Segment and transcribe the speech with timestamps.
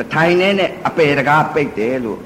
[0.00, 2.18] တထိုင်နဲ့နဲ့အပေတကားပိတ်တယ်လို့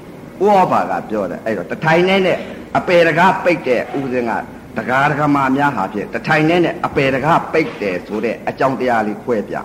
[0.43, 2.37] ဥဩဘာကပြောတယ်အဲ့တော့တထိုင်နဲ့နဲ့
[2.77, 4.31] အပေတကားပိတ်တဲ့ဥစဉ်က
[4.77, 9.55] တကားတကမာများဟာဖြင့်တထိုင်နဲ့နဲ့အပေတကားပိတ်တယ်ဆိုတဲ့အကြောင်းတရားလေးခွဲပြ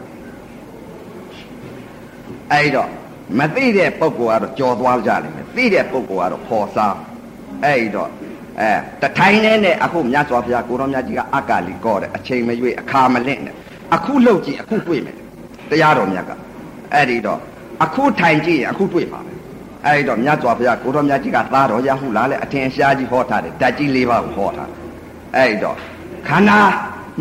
[2.52, 2.88] အဲ့တော့
[3.38, 6.96] မသိတဲ့ပုဂ္ဂိုလ်ကတော့ကြော်သွားကြလိမ့်မယ်သိတဲ့ပုဂ္ဂိုလ်ကတော့ခေါ်စား
[7.64, 8.10] အဲ့တော့
[8.60, 8.72] အဲ
[9.02, 13.54] တထိုင်နဲ့နဲ့အခုမြတ်စွာဘုရားကိုရောမြတ်ကြီးကအကလီကောတယ်အချိန်မရွေးအခါမလင့်နဲ့
[13.94, 15.16] အခုလှုပ်ကြည့်အခုတွေ့မယ်
[15.70, 16.30] တရားတော်မြတ်က
[16.94, 17.40] အဲ့ဒီတော့
[17.84, 19.32] အခုထိုင်ကြည့်ရင်အခုတွေ့မှာပဲ
[19.86, 24.78] အဲ့ဒီတော့မြတ်စွာဘုရားကိုရောမြတ်ကြီးကသားတော်ရဟုလားလေအထင်ရှားကြီးဟောထားတယ်ဓာတ်ကြီး၄ပါးကိုဟောထားတယ်
[25.36, 25.76] အဲ့ဒီတော့
[26.28, 26.60] ခန္ဓာ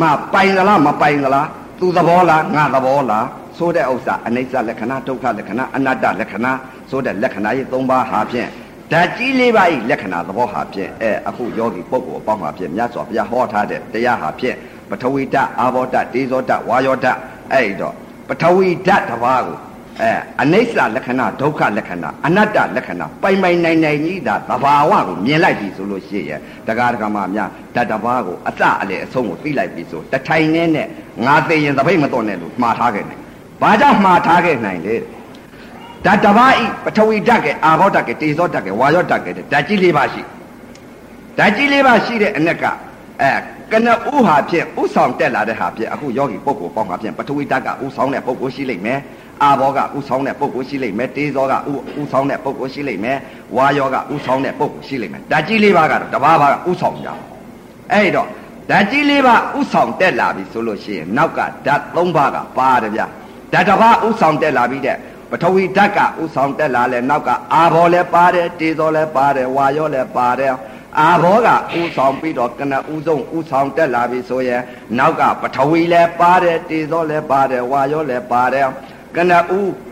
[0.02, 1.48] မှာပိုင်သလားမပိုင်သလား
[1.80, 3.26] သူသဘောလားငါသဘောလား
[3.58, 6.52] ဆိုတဲ့ဥစ္စာအနိစ္စလက္ခဏာဒုက္ခလက္ခဏာအနတ္တလက္ခဏာ
[6.90, 8.50] ဆိုတဲ့လက္ခဏာကြီး၃ပါးဟာဖြင့်
[8.92, 14.56] ဓာတ်ကြီးလေးပါးဤလက္ခဏာသဘောဟာဖြင့်အဲအခုယောဂီပုဂ္ဂိုလ်အပေါင်းဟာဖြင့်မြတ်စွာဘုရားဟောထားတဲ့တရားဟာဖြင့်
[14.90, 17.18] ပထဝီဓာတ်အာဘောဓာတ်ဒေဇောဓာတ်ဝါယောဓာတ်
[17.54, 17.94] အဲ့တော့
[18.30, 19.58] ပထဝီဓာတ်တစ်ပါးကို
[20.02, 30.88] အဲအနိစ္စလက္ခဏာဒုက္ခလက္ခဏာအနတ္တလက္ခဏာပိုင်ပိုင်နိုင်နိုင်ကြီးသာသဘာဝကိုမြင်လိုက်ပြီဆိုလို့ရှိရဲ့တရားဓမ္မများဓာတ်တစ်ပါးကိုအစအလေအဆုံးကိုသိလိုက်ပြီဆိုတထိုင်နဲ့နဲ့
[31.26, 33.20] ငါသိရင်သပိတ်မတော်နဲ့လို့မှားထားခဲ့တယ်။
[33.62, 34.96] ဘာကြောင့်မှားထားခဲ့နိုင်လဲ။
[36.06, 40.22] ဓာတ်တစ်ပါးဤပထဝီဓာတ်ကအာဘောဓာတ်ကတေဇောဓာတ်ကဝါယောဓာတ်ကဓာတ်ကြီးလေးပါရှိ။
[41.38, 42.64] ဓာတ်ကြီးလေးပါရှိတဲ့အနက်က
[43.22, 43.32] အဲ
[43.72, 43.94] ကနဥ
[44.26, 49.00] ဟာဖြင့်ဥဆောင်တက်လာတဲ့ဟာဖြင့်အခုယောဂီပုဂ္ဂိုလ်ပေါင်းဟာဖြင့်ပထဝီဓာတ်ကဥဆောင်တဲ့ပုဂ္ဂိုလ်ရှိလိမ့်မယ်
[49.44, 51.58] အာဘောကဥဆောင်တဲ့ပုဂ္ဂိုလ်ရှိလိမ့်မယ်တေဇောကဥ
[52.02, 53.18] ဥဆောင်တဲ့ပုဂ္ဂိုလ်ရှိလိမ့်မယ်
[53.56, 57.10] ဝါယောကဥဆောင်တဲ့ပုဂ္ဂိုလ်ရှိလိမ့်မယ်ဓာတ်ကြီးလေးပါးကတော့တဘာဘာကဥဆောင်ကြ
[57.94, 58.28] အဲ့တော့
[58.70, 63.02] ဓာတ်ကြီးလေးပါးဥဆောင်တက်လာပြီဆိုလို့ရှိရင်နောက်ကဓာတ်၃ပါးကပါတယ်ဗျ
[63.54, 64.98] ဓာတ်တစ်ပါးဥဆောင်တက်လာပြီတဲ့
[65.32, 70.54] ပထဝီဓာတ်ကဥဆောင်တက်လာလဲနောက်ကအာဘောလည်းပါတယ်တေဇောလည်းပါတယ်ဝါယောလည်းပါတယ်
[71.00, 74.62] အာဘောကဥဆောင်ပြီးတော့ကနဥဆုံးဥဆောင်တက်လာပြီဆိုရင်
[74.98, 78.68] နောက်ကပထဝီလည်းပါတယ်တေဇောလည်းပါတယ်ဝါယောလည်းပါတယ်
[79.16, 79.40] ကနဥ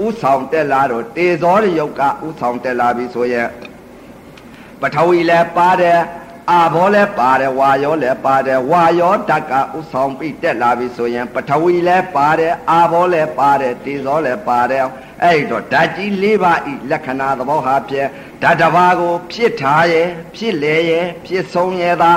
[0.06, 3.48] ဥဆောင်တက်လာတော့တေဇောရုပ်ကဥဆောင်တက်လာပြီဆိုရင်
[4.82, 6.00] ပထဝီလည်းပါတယ်
[6.52, 14.86] အာဘောလည်းပါတယ်ဝါယောလည်းပါတယ်ဝါယောဓာတ်ကဥဆောင်ပြီးတက်လာပြီဆိုရင်ပထဝီလည်းပါတယ်အာဘောလည်းပါတယ်တေဇောလည်းပါတယ်
[15.24, 18.10] အဲ့တော့ဓာတ်ကြီး၄ပါးဤလက္ခဏာသဘောဟာဖြင့်
[18.42, 22.12] ဓာတ်တစ်ပါးကို ဖြစ်ထားရဲ့ဖြစ်လေရဲ့ဖြစ်ဆုံးရဲ့သာ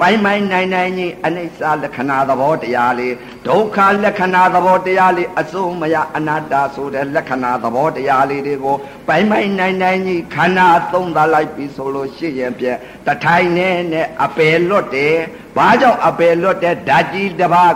[0.00, 3.14] ပိုင်ပိုင်နိုင်နိုင်ကြီးအနိစ္စလက္ခဏာသဘောတရားလေး
[3.46, 8.76] ဒုက္ခလက္ခဏာသဘောတရားလေးအစုံမရအနတ္တဆိုတဲ့လက္ခဏာသဘောတရားလေးတွေကို
[9.08, 12.66] ပိုင်ပိုင်နိုင်နိုင်ကြီးခန္ဓာသုံးသလိုက်ပြီဆိုလို့ရှိရင်ပြ
[13.06, 15.16] တထိုင်နဲ့နဲ့အပယ်လွတ်တယ်
[15.56, 17.72] ဘာကြောင့်အပယ်လွတ်တဲ့ဓာတ်ကြီးတစ်ပါး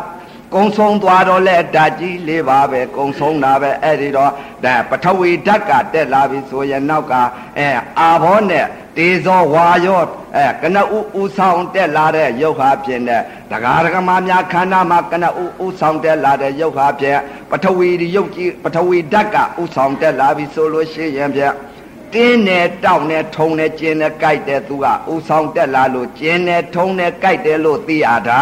[0.54, 4.32] ကုံဆုံးသွားတော့လဲဓာတ်ကြီးလေးပါပဲကုံဆုံးတာပဲအဲ့ဒီတော့
[4.64, 7.14] ဒါပထဝီဓာတ်ကတက်လာပြီဆိုရင်နောက်က
[7.58, 8.66] အဲအာဘောနဲ့
[8.96, 10.02] တေဇောဝါယော
[10.36, 10.82] အဲကနဥ
[11.20, 15.28] ဥဆောင်တက်လာတဲ့ရုပ်ဟာဖြင့်တဲ့ဒဂါဒဂမများခန္ဓာမှာကနဥ
[15.64, 17.18] ဥဆောင်တက်လာတဲ့ရုပ်ဟာဖြင့်
[17.50, 21.54] ပထဝီရုပ်ကြီးပထဝီဓာတ်ကဥဆောင်တက်လာပြီဆိုလို့ရှိရင်ဖြင့်
[22.14, 28.40] တင်းနဲ့တောက်နဲ့ထုံနဲ့ကျင်းနဲ့ကြိုက်တဲ့သူကဥဆောင်တက်လာလို့ကျင်းနဲ့ထုံနဲ့ကြိုက်တယ်လို့သိရတာ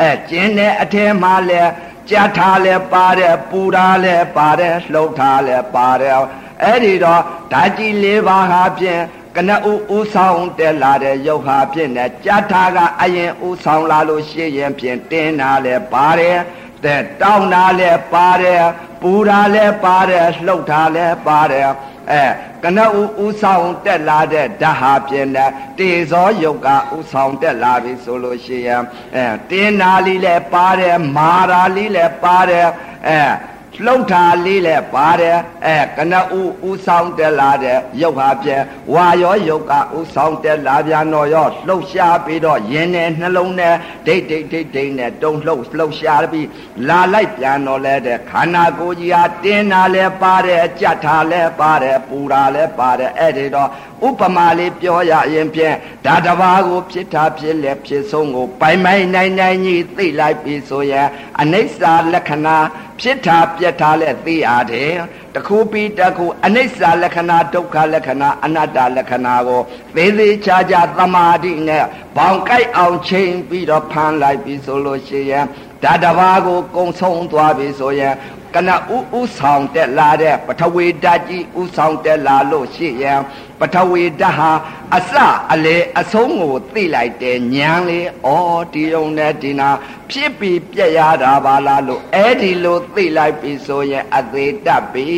[0.00, 1.62] အဲကျင်းနဲ့အထဲမှာလဲ
[2.10, 6.14] ကြက်ထားလဲပါတယ်ပူထားလဲပါတယ်လှုပ်ထားလဲပါတယ်
[6.62, 7.22] အဲ့ဒီတော့
[7.52, 9.02] ဓာကြီးလေးပါးဟာဖြင့်
[9.36, 9.56] ကနဥ
[9.96, 16.38] ဥဆောင်တက်လာတဲ့ရုပ်ဟာဖြင့်နဲ့ကြက်ထားကအရင်ဥဆောင်လာလို့ရှိရင်ဖြင့်တင်းတာလဲပါတယ်
[16.84, 18.62] တဲ့တောင်းတာလဲပါတယ်
[19.02, 21.68] ပူတာလဲပါတယ်လှုပ်တာလဲပါတယ်
[22.10, 22.24] အဲ
[22.62, 22.84] ကနဥ
[23.24, 28.82] ဥဆောင်တက်လာတဲ့ဓာဟာပြင်းတဲ့တေဇောယုတ်ကဥဆောင်တက်လာပြီဆိုလို့ရှိရင်
[29.16, 32.68] အဲတင်းနာလေးလည်းပါတယ်မာရာလေးလည်းပါတယ်
[33.08, 33.18] အဲ
[33.84, 36.20] လှုပ်တာလေးလည်းပါတယ်အဲကနဥ
[36.68, 38.56] ဥဆောင်တက်လာတဲ့ရုပ်ဟာပြဲ
[38.92, 43.74] ဝါရောရုပ်ကဥဆောင်တက်လာပြန်တော့ရောလှုပ်ရှားပြီးတော့ယင်းနဲ့နှလုံးနဲ့
[44.06, 46.48] ဒိတ်ဒိတ်ဒိတ်ဒိတ်နဲ့တုံလှုပ်လှုပ်ရှားပြီး
[46.88, 53.70] လာလိုက်ပြန်တော့လဲတဲ့ခန္ဓာကိုယ်ကြီးဟာတင်းတာလည်းပါတယ်ကြက်တာလည်းပါတယ်ပူတာလည်းပါတယ်အဲ့ဒီတော့
[54.06, 61.08] ဥပမာလေးပြောရရင်ဖြင့်ဒါတဘာကိုဖြစ်တာဖြစ်လေဖြစ်ဆုံးကိုပိုင်ပိုင်နိုင်နိုင်ကြီးသိလိုက်ပြီဆိုရင်
[61.40, 61.80] အနိစ္စ
[62.12, 62.56] လက္ခဏာ
[63.00, 64.92] ဖြစ်တာပြက်တာလည်းသိရတယ်
[65.34, 69.62] တခုပြီးတခုအနိစ္စလက္ခဏာဒုက္ခလက္ခဏာအနတ္တလက္ခဏာကို
[69.96, 71.84] သေးသေးချာချာသမာဓိနဲ့
[72.16, 75.46] ဘောင်ကြိုက်အောင်ချိန်ပြီးတော့ဖမ်းလိုက်ပြီဆိုလို့ရှိရင်
[75.84, 78.14] ဒါတဘာကိုကုံဆုံးသွားပြီဆိုရင်
[78.54, 78.74] ကနဥ
[79.18, 83.20] ဥဆောင်တက်လာတဲ့ပထဝီဓာတ်ကြီးဥဆောင်တက်လာလို့ရှိရင်
[83.60, 84.50] ပထဝီဓာတ်ဟာ
[84.96, 85.12] အစ
[85.52, 88.28] အလေအဆုံးကိုသိလိုက်တယ်ညံလေဩ
[88.72, 89.68] ဒီုံနဲ့ဒီနာ
[90.10, 95.08] ဖြစ်ပြီးပြက်ရတာပါလားလို့အဲ့ဒီလိုသိလိုက်ပြီဆိုရင်အသေးတက်ပြီ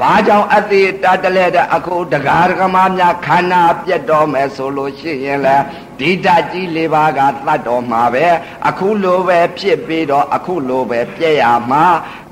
[0.00, 5.56] ဘာကြောင့်အသေးတတလဲတဲ့အခုဒကာဒကမများခန္ဓာပြတ်တော်မယ်ဆိုလို့ရှိရင်လဲ
[6.00, 8.26] ဒီဓာတ်ကြီးလေးပါးကသတ်တော်မှာပဲ
[8.68, 11.84] အခုလိုပဲဖြစ်ပြီးတော့အခုလိုပဲပြည့်ရမှာ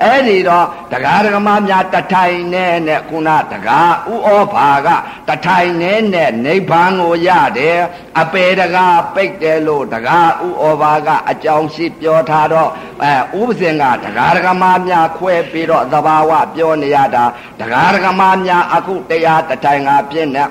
[0.03, 3.81] အဲ့ဒီတော့ဒကာဒကမများတထိုင်နဲ့နဲ့ခုနဒကာ
[4.11, 4.89] ဥဩဘာက
[5.29, 7.29] တထိုင်နဲ့နဲ့နိဗ္ဗာန်ကိုရ
[7.59, 7.79] တယ်
[8.21, 12.71] အပေဒကာပိတ်တယ်လို့ဒကာဥဩဘာကအကြောင်းရှိပြောထားတော့
[13.03, 17.25] အဲဥပဇင်ကဒကာဒကမများခွဲပြီးတော့သဘာဝပြောနေရတာ
[17.61, 20.45] ဒကာဒကမများအခုတရားတထိုင်ကပြည့်နေ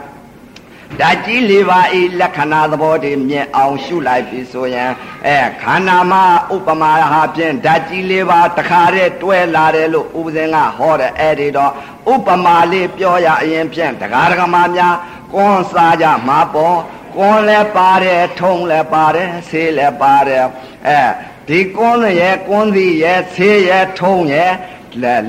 [1.02, 4.92] ဓာတ်ကြီးလေးပါဤလက္ခဏာသဘောတွေမြင်အောင်ရှုလိုက်ပြီဆိုရင်
[5.28, 6.24] အဲခန္ဓာမှာ
[6.56, 11.72] ဥပမာဟာဖြင့်ဓာတ်ကြီးလေးပါတခါတည်းတွဲလာတယ်လို့ဥပဇင်ကဟောတယ်အဲ့ဒီတော့
[12.14, 14.96] ဥပမာလေးပြောရအရင်ဖြင့်တရားဓမ္မများ
[15.34, 16.80] ကွန်စားကြမှာပေါ့
[17.16, 20.46] ကွန်လည်းပါတယ်ထုံလည်းပါတယ်ဆေးလည်းပါတယ်
[20.88, 21.02] အဲ
[21.48, 24.52] ဒီကွန်ရဲ့ကွန်စီရဲ့ဆေးရဲ့ထုံရဲ့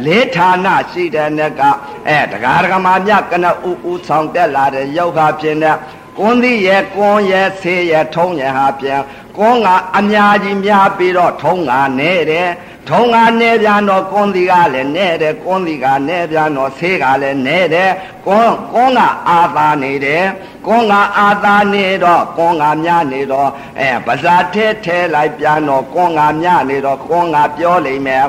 [0.07, 1.63] လေးဌာနရှိတဲ့နဲ့က
[2.09, 3.51] အဲတရားဓမ္မမြကနဥ
[3.91, 5.77] ဥဆောင်တက်လာတဲ့ယောဂဖြစ်တဲ့
[6.19, 9.03] ကွန်သီးရဲ့ကွန်ရဲ့ဆေးရဲ့ထုံးရဲ့ဟာပြန်
[9.37, 9.69] ကွန်က
[9.99, 12.49] အများကြီးများပြီးတော့ထုံးကနေတယ်
[12.89, 17.91] ထုံးကနေပြန်တော့ကွန်သီးကလည်းနေတယ်ကွန်သီးကနေပြန်တော့ဆေးကလည်းနေတယ်
[18.27, 20.25] ကွန်ကွန်ကအာသာနေတယ်
[20.67, 23.51] ကွန်ကအာသာနေတော့ကွန်ကများနေတော့
[23.81, 28.25] အဲပါဇာထဲထဲလိုက်ပြန်တော့ကွန်ကများနေတော့ကွန်ကပြောလိမ့်မယ်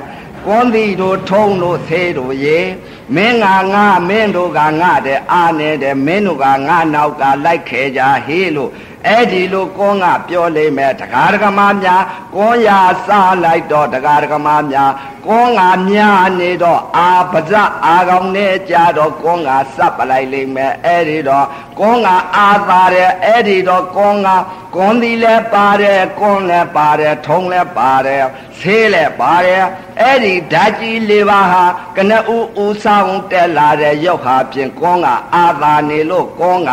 [0.45, 2.59] ကွန်သည်တို့ထုံးတို့သေးတို့ရေ
[3.15, 8.71] မင်းကငါမင်းတို့ကငါတဲ့အာနေတဲ့မင်းတို့ကငါနောက်ကလိုက်ခဲကြဟေးလို့
[9.07, 12.03] အဲ့ဒီလိုကွန်ကပြောလိမ့်မယ်တရားဓမ္မများ
[12.35, 14.91] ကွန်ရာစားလိုက်တော့တရားဓမ္မများ
[15.25, 17.51] ကွန်ကများနေတော့အာပဇ
[17.85, 21.47] အာကောင်နဲ့ကြတော့ကွန်ကစပ်ပလိုက်လိမ့်မယ်အဲ့ဒီတော့
[21.79, 22.07] ကွန်က
[22.37, 24.29] အာသာတယ်အဲ့ဒီတော့ကွန်က
[24.75, 28.25] ကွန်ဒီလည်းပါတယ်ကွန်လည်းပါတယ်ထုံလည်းပါတယ်
[28.59, 29.65] ဆေးလည်းပါတယ်
[30.01, 31.63] အဲ့ဒီဓာကြီးလေးပါဟာ
[31.97, 36.71] ကနဦးဦးဆောင်တက်လာတဲ့ရုပ်ဟာဖြင့်ကွန်ကအာသာနေလို့ကွန်က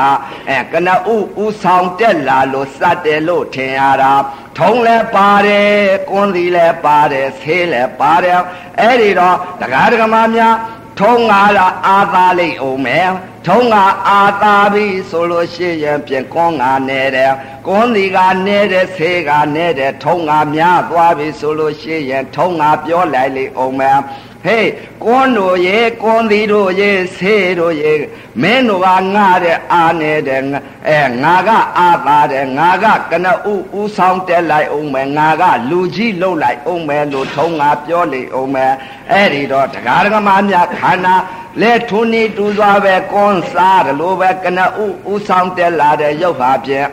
[0.49, 4.12] အဲကနဦးဦးဆောင်တက်လာလို့စတယ်လို့ထင်ရတာ
[4.58, 5.70] ထုံးလဲပါတယ်
[6.10, 8.40] ကွန်းစီလဲပါတယ်ဆေးလဲပါတယ်
[8.80, 10.56] အဲ့ဒီတော့တရားဓမ္မများ
[11.00, 13.08] ထုံးကားလာအာသာလိမ့်အောင်မယ်
[13.46, 13.76] ထုံးက
[14.08, 17.32] အာသာပြီဆိုလို့ရှိရင်ပြင်ကွန်းကနဲတယ်
[17.66, 23.98] ကွန်းဒီကနဲတယ်ဆေးကနဲတယ်ထုံးကများသွားပြီဆိုလို့ရှိရင်ထုံးကပြောလိုက်လိမ့်အောင်မယ်
[24.44, 24.70] ဟေး
[25.04, 27.94] ကွန်းတို့ရေကွန်းသီတို့ရေဆေးတို့ရေ
[28.42, 30.42] မင်းတို့ကငါတဲ့အာနေတဲ့
[30.88, 33.32] အဲငါကအာပါတဲ့ငါကကနဥ
[33.78, 38.72] ဥဆောင်တက်လိုက်အောင်မယ်ငါကလူကြီးလှုပ်လိုက်အောင်မယ်လို့ထုံးငါပြောလိမ့်အောင်မယ်
[39.12, 41.14] အဲ့ဒီတော့တရားဓမ္မများခန္ဓာ
[41.60, 44.64] လဲထုံနေတူစွာပဲကွန်းစားတယ်လို့ပဲကနဥ
[45.10, 46.88] ဥဆောင်တက်လာတဲ့ရုပ်ပါဖြင့်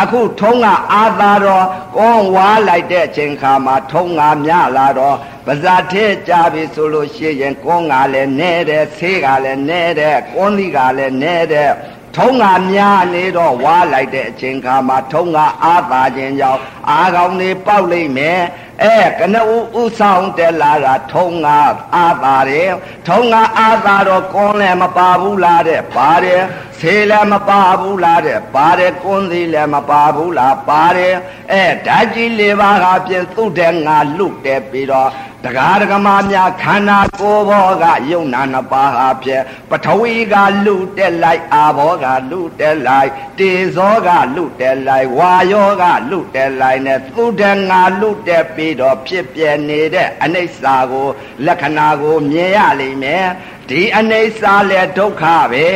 [0.00, 1.66] အခုထုံးကအာသာတော့
[1.96, 5.16] ကောဝါလိုက်တဲ့အချိန်ခါမှာထုံးကမြလာတော့
[5.46, 11.70] ပါဇာထဲကြပြီဆိုလို့ရှိရင်ကွန်းကလည်းနဲတယ်ဆေးကလည်းနဲတယ်ကွန်းသီးကလည်းနဲတယ်
[12.16, 16.60] ထုံးကများနေတော့ဝါလိုက်တဲ့အချိန်ခါမှာထုံးကအာသာခြင်းကြောင့်
[16.90, 18.40] အာကောင်နေပေါက်လိမ့်မယ်
[18.84, 21.48] အဲကနဦးဥဆောင်တက်လာတာထုံးက
[21.94, 22.70] အာသာတယ်
[23.08, 26.42] ထုံးကအာသာတော့ကွန်းလည်းမပါဘူးလားတဲ့ပါတယ်
[26.78, 31.14] ဆေးလည်းမပါဘူးလားတဲ့ပါတယ်ကွန်းသေးလည်းမပါဘူးလားပါတယ်
[31.52, 35.10] အဲဓာတ်ကြီးလေးပါးကပြင်သူ့တဲ့ငါလွတ်တယ်ပြီးတော့
[35.44, 51.08] တရားဒဂမများခန္ဓာကိုယ်ဘောကယုံနာနှစ်ပါးဟာဖြင့်ပထဝီကလူတက်လိုက်အာဘောကလူတက်လိုက်တေဇောကလူတက်လိုက်ဝါယောကလူတက်လိုက်နဲ့သူတငါလူတက်ပြီးတော့ဖြစ်ပြနေတဲ့အနိစ္စကို
[51.46, 53.26] လက္ခဏာကိုမြင်ရလိမ့်မယ်
[53.68, 55.66] ဒီအနိစ္စလည်းဒုက္ခပဲ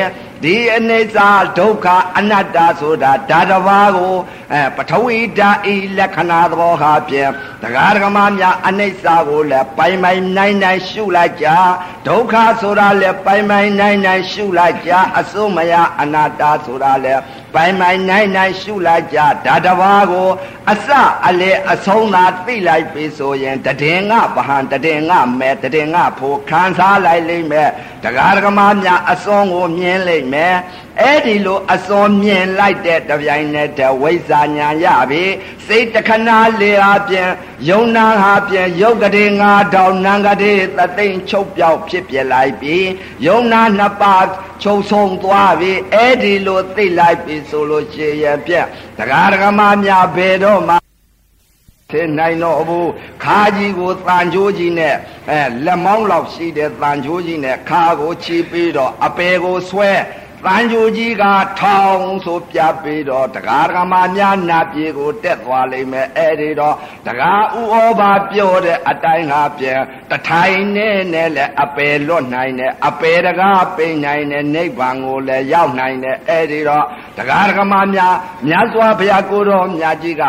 [0.44, 1.18] ဒီအနိစ္စ
[1.58, 4.14] ဒုက္ခအနတ္တဆိုတာဓာတဘာကို
[4.52, 7.30] အဲပထဝီဓာဤလက္ခဏာသဘောဟာဖြင့်
[7.62, 11.48] တရားဓမ္မများအနိစ္စကိုလည်းပိုင်ပိုင်နိုင်နိုင်ရှုလိုက်ကြ
[12.08, 17.20] ဒုက္ခဆိုတာလည်းပိုင်ပိုင်နိုင်နိုင်ရှုလိုက်ကြအစုမယအနတ္တဆိုတာလည်း
[17.54, 20.28] ပိုင်ပိုင်နိုင်နိုင်ရှုလိုက်ကြဓာတဘာကို
[20.70, 20.88] အစ
[21.28, 27.70] အလေအဆုံးသာသိလိုက်ပြီဆိုရင်တည်ငါဗဟံတည်ငါမဲတည်ငါဖို့ခံစားလိုက်လိမ့်မယ်
[28.04, 30.56] တရားဓမ္မများအစွန်ကိုမြင်လိမ့်မယ်
[31.00, 35.24] အဲ့ဒီလိုအစွန်မြင်လိုက်တဲ့တပြိုင်နက်တည်းဝိဇ္ဇာညာရပြီ
[35.66, 37.30] စိတ်တခဏလေးဟာပြန်
[37.68, 42.76] ယုံနာဟာပြန်ယုတ်ကလေးငါတောင်နံကလေးသသိမ့်ချုပ်ပြောက်ဖြစ်ပြလိုက်ပြီ
[43.26, 44.26] ယုံနာနှစ်ပါး
[44.62, 48.66] ချုပ်ဆုံးသွားပြီအဲ့ဒီလိုသိလိုက်ပြီဆိုလို့ရှိရင်ပြက်
[48.98, 50.76] တရားဓမ္မများဘယ်တော့မှ
[51.92, 52.90] ထင်နိုင်တော့ဘူး
[53.24, 54.96] ခါကြီးကိုတန်ချိုးကြီးနဲ့
[55.30, 59.90] အဲလက်မောင်းလောက်ရှိတဲ့တန်ချိုးကြီးနဲ့ခါကိုချီပြီးတော့အပေကိုဆွဲ
[60.46, 61.24] တန်ကြူကြီးက
[61.60, 69.80] ထောင်ဆိုပြပြီးတော့တကားတကမာများနာပြေကိုတက်သွားလိမ့်မယ်အဲ့ဒီတော့တကားဥဩဘာပြောတဲ့အတိုင်းဟာပြန်
[70.10, 76.86] တထိုင်နဲ့နဲ့လည်းအပယ်လွတ်နိုင်တယ်အပယ်တကားပိန်နိုင်တယ်နိဗ္ဗာန်ကိုလည်းရောက်နိုင်တယ်အဲ့ဒီတော့
[77.18, 78.14] တကားတကမာများ
[78.48, 80.22] မြတ်စွာဘုရားကိုတော်မြတ်ကြီးက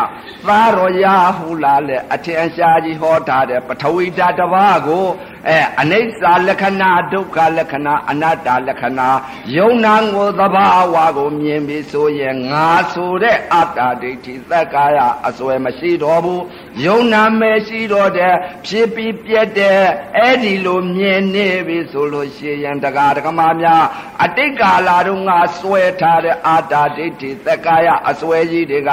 [0.48, 5.06] သာရောရာဟူလာလေအထင်ရှားကြီးဟောထားတဲ့ပထဝီဓာတ်တစ်ပါးကို
[5.50, 9.10] အဲအနိစ္စလက္ခဏာဒုက္ခလက္ခဏာအနတ္တလက္ခဏာ
[9.58, 16.44] ယုံနာကိုသဘာဝကိုမြင်ပြီးဆိုရင်ငါဆိုတဲ့အတ္တဒိဋ္ဌိသက်ကာယအစွဲမရှိတော့ဘူး
[16.86, 18.36] ယုံနာမရှိတော့တဲ့
[18.68, 19.80] ဖြစ်ပြီးပြက်တဲ့
[20.18, 23.84] အဲ့ဒီလိုမြင်နေပြီဆိုလို့ရှိရင်တကားတကမာများ
[24.24, 28.92] အတိတ်ကာလတုန်းကစွဲထားတဲ့အတ္တဒိဋ္ဌိသက်ကာယအစွဲကြီးတွေက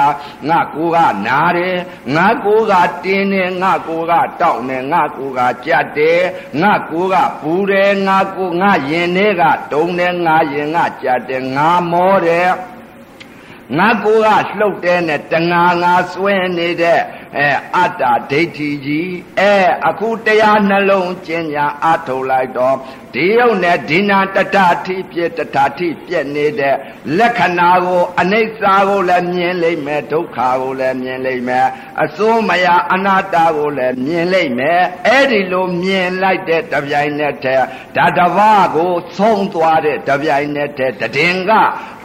[0.49, 0.97] ငါကိုက
[1.27, 1.77] နာတယ်
[2.15, 2.73] ငါကိုက
[3.03, 6.21] တင်းတယ်ငါကိုကတောက်တယ်ငါကိုကကြက်တယ်
[6.61, 12.51] ငါကိုကပူတယ်ငါကိုငါရင်ထဲကတုံတယ်ငါရင်ကကြက်တယ်ငါမောတယ်
[13.77, 17.01] ငါကိုကလှုပ်တဲ့နဲ့တငါငါစွဲနေတဲ့
[17.37, 19.53] အဲအတ္တဒိဋ္ဌိကြီးအဲ
[19.87, 22.77] အခုတရားနှလုံးကျင်ညာအထုတ်လိုက်တော့
[23.15, 26.75] ဒီယုံနဲ့ဒီနာတတထိပြတတထိပြက်နေတဲ့
[27.17, 31.67] လက္ခဏာကိုအနိစ္စကိုလည်းမြင်လိမ့်မယ်ဒုက္ခကိုလည်းမြင်လိမ့်မယ်
[32.03, 37.65] အစိုးမယအနာတ္တကိုလည်းမြင်လိမ့်မယ်အဲ့ဒီလိုမြင်လိုက်တဲ့တပြိုင်နက်တည်း
[37.95, 38.39] ဓာတဝ
[38.75, 41.51] ကိုသုံးသွားတဲ့တပြိုင်နက်တည်းတည်င်က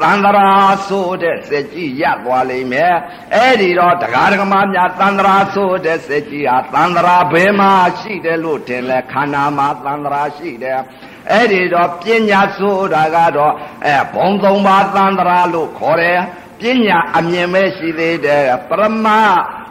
[0.00, 0.50] သန္တရာ
[0.88, 2.94] ဆိုတဲ့စက်ကြီးရသွားလိမ့်မယ်
[3.34, 10.80] အဲ့ဒီတော့တရားဓမ္မများသန္တရာဆိုတဲ့စက်ကြီးဟာသန္တရာဘယ်မှာရှိတယ်လို့ထင်လဲခန္ဓာမှာသန္တရာရှိတယ်
[11.32, 13.54] အဲ့ဒီတော့ပညာဆိုတာကတော့
[13.86, 16.20] အဲဘုံသုံးပါးသန္တရာလို့ခေါ်တယ်
[16.60, 19.06] ပညာအမြင်ပဲရှိသေးတယ်ပရမ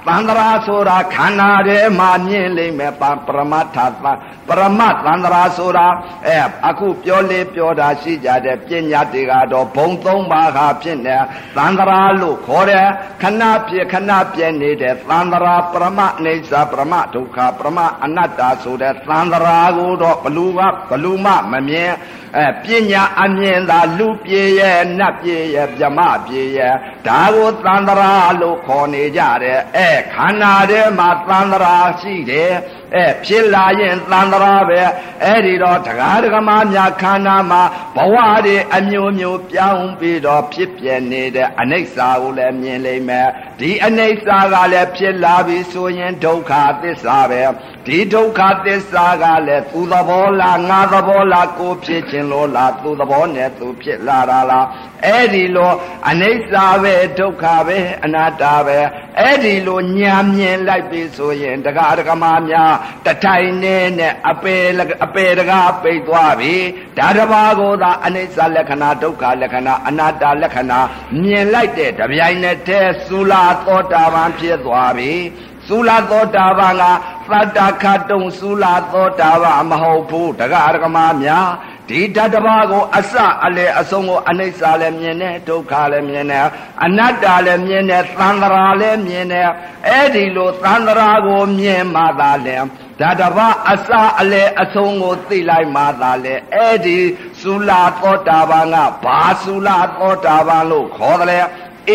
[0.08, 3.04] သန္တရာဆိုတာခန္ဓာထဲမှာမြင်လိမ့်မယ်ပ
[3.38, 3.86] ရမတ်ထာ
[4.48, 5.88] ပရမတ်သန္တရာဆိုတာ
[6.28, 11.18] အဲအခုပြောလေပြောတာရှိကြတဲ့ပညာတွေကတော့ဘုံသုံးပါးဟာဖြစ်နေ
[11.58, 12.88] သန္တရာလို့ခေါ်တယ်
[13.22, 20.60] ခဏပြခဏပြနေတဲ့သန္တရာပရမအိဋ္ဌပရမဒုက္ခပရမအနတ္တဆိုတဲ့သန္တရာကိုတော့ဘလူက
[20.90, 21.92] ဘလူမမမြင်
[22.38, 26.74] အဲပညာအမြင်သာလူပြေရဲ့နတ်ပြေရဲ့ဗြမပြေရဲ့
[27.08, 32.52] ဒါကိုသန္တရာလို့ခေါ်နေကြတယ်အဲခန္ဓာထဲမှာသန္တရာရှိတယ်
[32.96, 34.82] အဲဖြစ်လာရင်သန္တရာပဲ
[35.24, 37.64] အဲ့ဒီတော့တရားဓမ္မများခန္ဓာမှာ
[37.96, 47.44] ဘဝတွေအမျိုးမျိုးပြောင်းပြီးတော့ဖြစ်ပြနေတဲ့အနိစ္စကိုလည်းမြင်လိမ့်မယ်ဒီအနိစ္စကလည်းဖြစ်လာပြီဆိုရင်ဒုက္ခသစ္စာပဲ
[47.88, 54.66] ဒီဒုက္ခသစ္စာကလည်းသူသဘောလားငါသဘောလားကိုဖြစ်ခြင်းလို့လားသူသဘောနဲ့သူဖြစ်လာတာလား
[55.04, 55.74] အဲ့ဒီလို
[56.10, 58.80] အနိစ္စပဲဒုက္ခပဲအနတ္တပဲ
[59.20, 62.74] အဲ့ဒီလိုညာမြင်လိုက်ပြီဆိုရင်တရားဓမ္မများ
[63.06, 64.56] တထိုင်နေနဲ့အပေ
[65.06, 66.56] အပေတကားပိတ်သွားပြီ
[66.98, 70.80] ဒါတဘာကိုသာအနိစ္စလက္ခဏာဒုက္ခလက္ခဏာအနတ္တလက္ခဏာ
[71.22, 75.14] မြင်လိုက်တဲ့တပြိုင်နက်တည်းသုလာသောတာပန်ဖြစ်သွားပြီ
[75.70, 76.84] သုလာသောတာပန်က
[77.32, 81.50] သတ္တခတုံသုလာသောတာပန်မဟုတ်ဘူးတရားဓမ္မများ
[81.90, 83.14] ဒီဓာတ်တစ်ပါးကိုအစ
[83.46, 86.48] အလေအဆုံးကိုအနိစ္စလည်းမြင်တယ်ဒုက္ခလည်းမြင်တယ်
[86.84, 89.50] အနတ္တလည်းမြင်တယ်သံဃာလည်းမြင်တယ်
[89.88, 92.58] အဲ့ဒီလိုသံဃာကိုမြင်မှသာလဲ
[93.00, 93.90] ဒါတပါအစ
[94.20, 96.98] အလေအဆုံးကိုသိလိုက်မှသာလဲအဲ့ဒီ
[97.42, 101.46] သုလာသောတာပန်ကဘာသုလာသောတာပန်လို့ခေါ်တယ်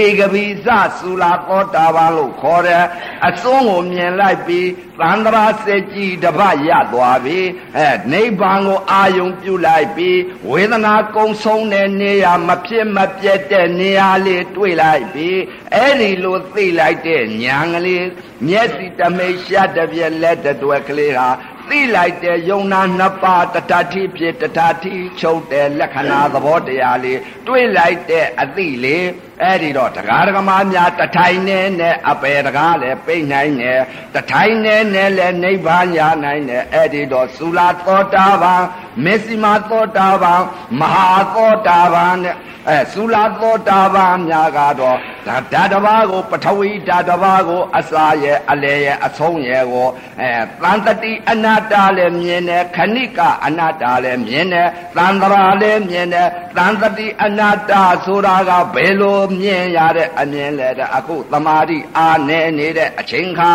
[0.03, 0.69] ဧကပိစ
[1.01, 2.85] သုလာသောတာပန်လို့ခေါ်တယ်
[3.27, 4.69] အစွန်းကိုမြင်လိုက်ပြီး
[5.01, 7.39] သန္တရာစက်ကြီးတပတ်ရသွားပြီ
[7.77, 10.19] အဲနိဗ္ဗာန်ကိုအာယုံပြုလိုက်ပြီး
[10.51, 15.39] ဝေဒနာကုံဆုံးတဲ့နေရာမဖြစ်မပြတ်တဲ့နေရာလေးတွေ့လိုက်ပြီး
[15.75, 18.05] အဲ့ဒီလိုသိလိုက်တဲ့ညာကလေး
[18.47, 21.29] မျက်စိတမိတ်ရှက်တပြက်လက်တွက်ကလေးဟာ
[21.71, 29.07] သိလိုက်တဲ့ယုံနာနှစ်ပါးတတတိဖြစ်တတတိချုပ်တဲ့လက္ခဏာသဘောတရားလေးတွေ့လိုက်တဲ့အသိလေး
[29.43, 33.81] အဲ့ဒီတော့တရားဓမ္မများတထိုင်နဲ့နဲ့အပေတရားလည်းပိတ်နိုင်တယ်
[34.15, 38.62] တထိုင်နဲ့နဲ့လည်းနိဗ္ဗာန်ရနိုင်တယ်အဲ့ဒီတော့သုလာသောတာပန်
[39.05, 40.43] မေစီမာသောတာပန်
[40.81, 42.37] မဟာသောတာပန်နဲ့
[42.69, 49.88] အဲသုလာသောတာပန်များကတော့ဒါဓာတဘာကိုပထဝီဓာတဘာကိုအစာရဲ့အလေရဲ့အဆုံးရဲ့ကို
[50.21, 57.73] အဲသံတတိအနာတ္တလည်းမြင်တယ်ခဏိကအနာတ္တလည်းမြင်တယ်သံတရာလည်းမြင်တယ်သံတတိအနာတ္တ
[58.05, 63.52] ဆိုတာကဘယ်လိုမြင်ရတဲ့အမြင်လဲတဲ့အခုသမာဓိအာနေနေတဲ့အချိန်ခါ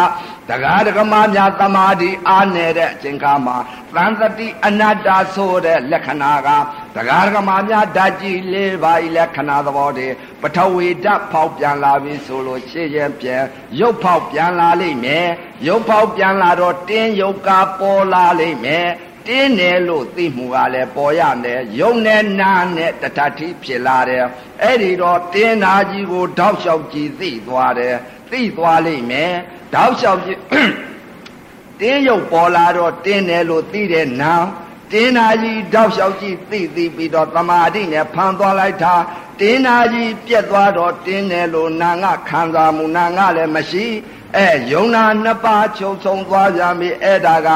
[0.50, 3.58] တရားဓမ္မများသမာဓိအားနေတဲ့အချိန်ခါမှာ
[3.96, 6.50] သံသတိအနတ္တဆိုတဲ့လက္ခဏာက
[6.96, 13.44] တရားဓမ္မများဓာတ်ကြီး၄ပါးဤလက္ခဏာသဘောတည်းပထဝီဓာတ်ဖောက်ပြန်လာပြီဆိုလို့ရှင်းရင်ပြန်
[13.80, 15.28] ရုပ်ဖောက်ပြန်လာလိမ့်မယ်
[15.68, 17.50] ရုပ်ဖောက်ပြန်လာတော့တင်းရုပ်က
[17.80, 18.88] ပေါ်လာလိမ့်မယ်
[19.28, 24.26] တင်းတယ်လို့သိမှုကလည်းပေါ်ရမယ်ယုံနဲ့နာနဲ့တထတိဖြစ်လာတယ်
[24.62, 27.96] အဲ့ဒီတော့တင်းနာကြီးကိုတောက်လျှောက်ကြည့်သိသွားတယ်
[28.32, 29.34] သိသွားလိမ့်မယ်
[29.74, 30.42] တောက်လျှောက်ကြည့်
[31.80, 34.34] တင်းရုပ်ပေါ်လာတော့တင်းတယ်လို့သိတဲ့နာ
[34.96, 38.96] တင်းနာကြီးတောက်လျှောက်ကြည့်သိသိပြီးတော့တမာတိနဲ့ဖန်သွားလိုက်တာ
[39.40, 43.86] တင်းနာကြီးပြက်သွားတော့တင်းတယ်လို့နာငါခံစားမှုနာငါလည်းမရှိ
[44.38, 47.50] အဲယုံနာနှစ်ပါးချုပ်ဆုံးသွားကြပြီအဲ့ဒါက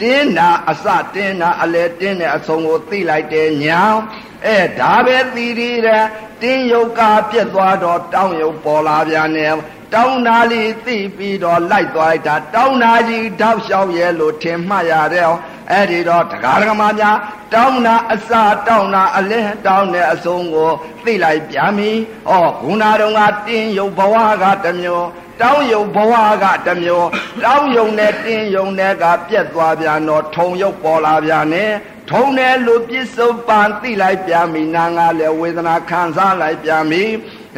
[0.00, 3.82] တင်းနာအစတင်းနာအလဲတင်းတဲ့အဆုံးကိုသိလိုက်တယ်ညာ
[4.46, 5.50] အဲဒါပဲသိရ
[5.86, 6.04] တဲ့
[6.42, 9.54] တင်းယုတ်ကပြက်သွားတော့တောင်းယုတ်ပေါ်လာပြန်တယ်
[9.94, 15.28] တောင်းနာလေးသိပြီးတော့လိုက်သွားလိုက်တာတောင်းနာကြီးတောက်လျှောက်ရဲလို့ထင်မှတ်ရတယ်
[15.70, 17.16] အဲ့ဒီတော့တရားဓမ္မများ
[17.54, 20.70] တောင်းနာအစာတောင်းနာအလဲတောင်းတဲ့အဆုံးကို
[21.04, 21.90] သိလိုက်ပြန်ပြီ။
[22.30, 25.06] ဩခုနာတော်ကတင်းယုတ်ဘဝကတမျိုး
[25.40, 27.08] တောင်းယုံဘဝကတမျိုး
[27.44, 31.70] တောင်းယုံနဲ့တင်းယုံနဲ့ကပြက်သွားပြန်တော့ထုံယုတ်ပေါ်လာပြန်နဲ့
[32.10, 37.02] ထုံတယ်လို့ပြစ္ဆုတ်ပန်သိလိုက်ပြန်ပြီနာငါလည်းဝေဒနာခံစားလိုက်ပြန်ပြီ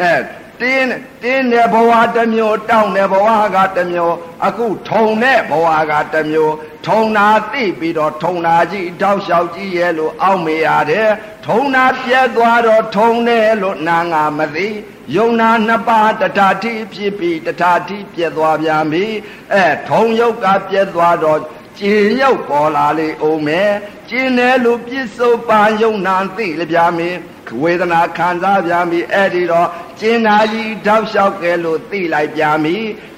[0.01, 0.13] အဲ
[0.61, 0.89] တင်း
[1.23, 6.55] တင်းတဲ့ဘဝတစ်မျိုးတောင်းတဲ့ဘဝကတစ်မျိုးအခုထုံတဲ့ဘဝကတစ်မျိုး
[6.87, 11.11] ထုံနာသိပြီးတော့ထုံနာကြီးတောက်လျှောက်ကြီးရဲ့လို့အောက်မေရတယ်
[11.47, 14.69] ထုံနာပြက်သွားတော့ထုံတယ်လို့နာငါမသိ
[15.17, 19.05] ယုံနာနှစ်ပါးတထာတိဖြစ်ပြီးတထာတိပြက်သွားပြန်ပြီ
[19.53, 21.41] အဲထုံယုတ်ကပြက်သွားတော့
[21.79, 23.71] ကျင်ရောက်ပေါ်လာလေအောင်မယ်
[24.09, 27.19] ကျင်တယ်လို့ပြစ္ဆုတ်ပါယုံနာသိလပြမင်း
[27.63, 29.69] ဝေဒနာခံစားပြန်ပြီအဲ့ဒီတော့
[30.01, 32.77] ကျင်နာကြီးတောက်လျှောက်ကဲလို့သိလိုက်ပြန်ပြီ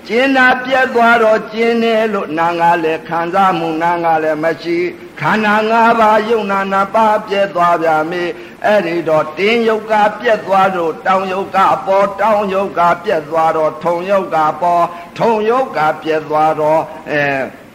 [0.08, 4.78] ကျင်နာပြက်သွားတော့ကျင်တယ်လို့နာငါလည်းခံစားမှုနာငါလည်းမရှိ
[5.20, 8.25] ခန္ဓာ၅ပါးယုံနာနာပါပြက်သွားပြန်ပြီ
[8.64, 14.85] အဲ့ဒီတော့တင်းယုတ်ကပြက်သွားတော့တောင်ယုတ်ကပေါ်တောင်ယုတ်ကပြက်သွားတော့ထုံယုတ်ကပေါ်
[15.18, 16.80] ထုံယုတ်ကပြက်သွားတော့
[17.11, 17.23] အဲ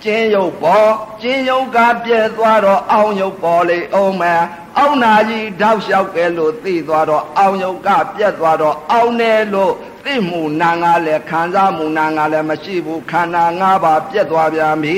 [0.04, 0.92] ကျင်းယုတ်ပေါ်
[1.22, 4.44] ကျင်းယုတ်ကပြဲသွားတော့အောင်ယုတ်ပေါ်လေအောင်မယ်
[4.78, 9.74] အောင်နာကြီးတောက်လျှောက်ကဲလို့သိသွားတော့အောင်ယုတ်ကပြက်သွားတော့အောင်တယ်လို့
[10.06, 14.98] သိမှုနာငါလည်းခံစားမှုနာငါလည်းမရှိဘူးခန္ဓာ၅ပါးပြက်သွားပြန်ပြီ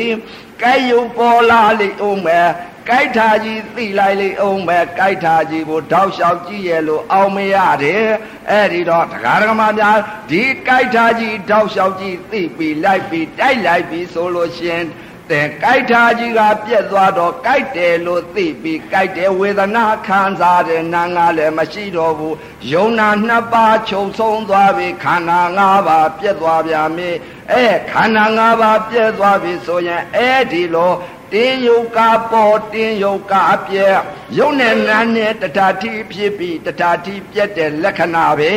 [0.61, 2.47] ကဲယုတ်ပေါ်လာလေအောင်မယ်
[2.89, 8.05] ကြိုက်တာကြီးသိလိုက်လေအောင်ပဲကြိုက်တာကြီးကိုတောက်လျှောက်ကြည့်ရဲ့လို့အောင်မရတယ်
[8.49, 9.97] အဲ့ဒီတော့တရားဓမ္မများ
[10.29, 14.83] ဒီကြိုက်တာကြီးတောက်လျှောက်ကြည့်သိပြီးလိုက်ပြီးတိုက်လိုက်ပြီးဆိုလို့ရှင်
[15.31, 22.35] တဲ့ကြိုက်တာကြီးကပြက်သွားတော့ကြိုက်တယ်လို့သိပြီးကြိုက်တယ်ဝေဒနာခံစားတယ်နာငါလည်းမရှိတော့ဘူး
[22.73, 27.09] ယုံနာနှစ်ပါးချုပ်ဆုံးသွားပြီခန္ဓာ၅ပါးပြက်သွားပြန်ပြီ
[27.51, 30.91] အဲခန္ဓာ၅ပါးပြက်သွားပြီဆိုရင်အဲဒီလို
[31.35, 31.99] တင်းယုတ်က
[32.31, 33.97] ပေါ်တင်းယုတ်ကအပြက်
[34.37, 38.53] ယုတ်နဲ့နာနဲ့တထာတိဖြစ်ပြီးတထာတိပြက်တဲ့လက္ခဏာပဲ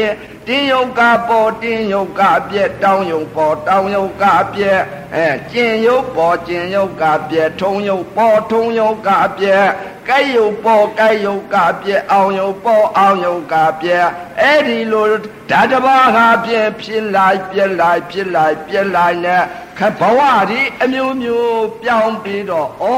[0.47, 4.81] တင်းယုတ်ကပေါ်တင်းယုတ်ကအပြက်တောင်းယုတ်ပေါ်တောင်းယုတ်ကအပြက်
[5.15, 9.67] အဲကျင်ယုတ်ပေါ်ကျင်ယုတ်ကအပြက်ထုံယုတ်ပေါ်ထုံယုတ်ကအပြက်
[10.09, 14.07] ကဲယုတ်ပေါ်ကဲယုတ်ကအပြက်အောင်ယုတ်ပေါ်အောင်ယုတ်ကအပြက်
[14.41, 15.07] အဲ့ဒီလို
[15.51, 19.43] ဓာတဘာဟာပြက်ဖြစ်လိုက်ပြက်လိုက်ဖြစ်လိုက်ပြက်လိုက်နဲ့
[19.79, 22.95] ခဘဝဒီအမျိုးမျိုးပြောင်းပြီးတော့ဩ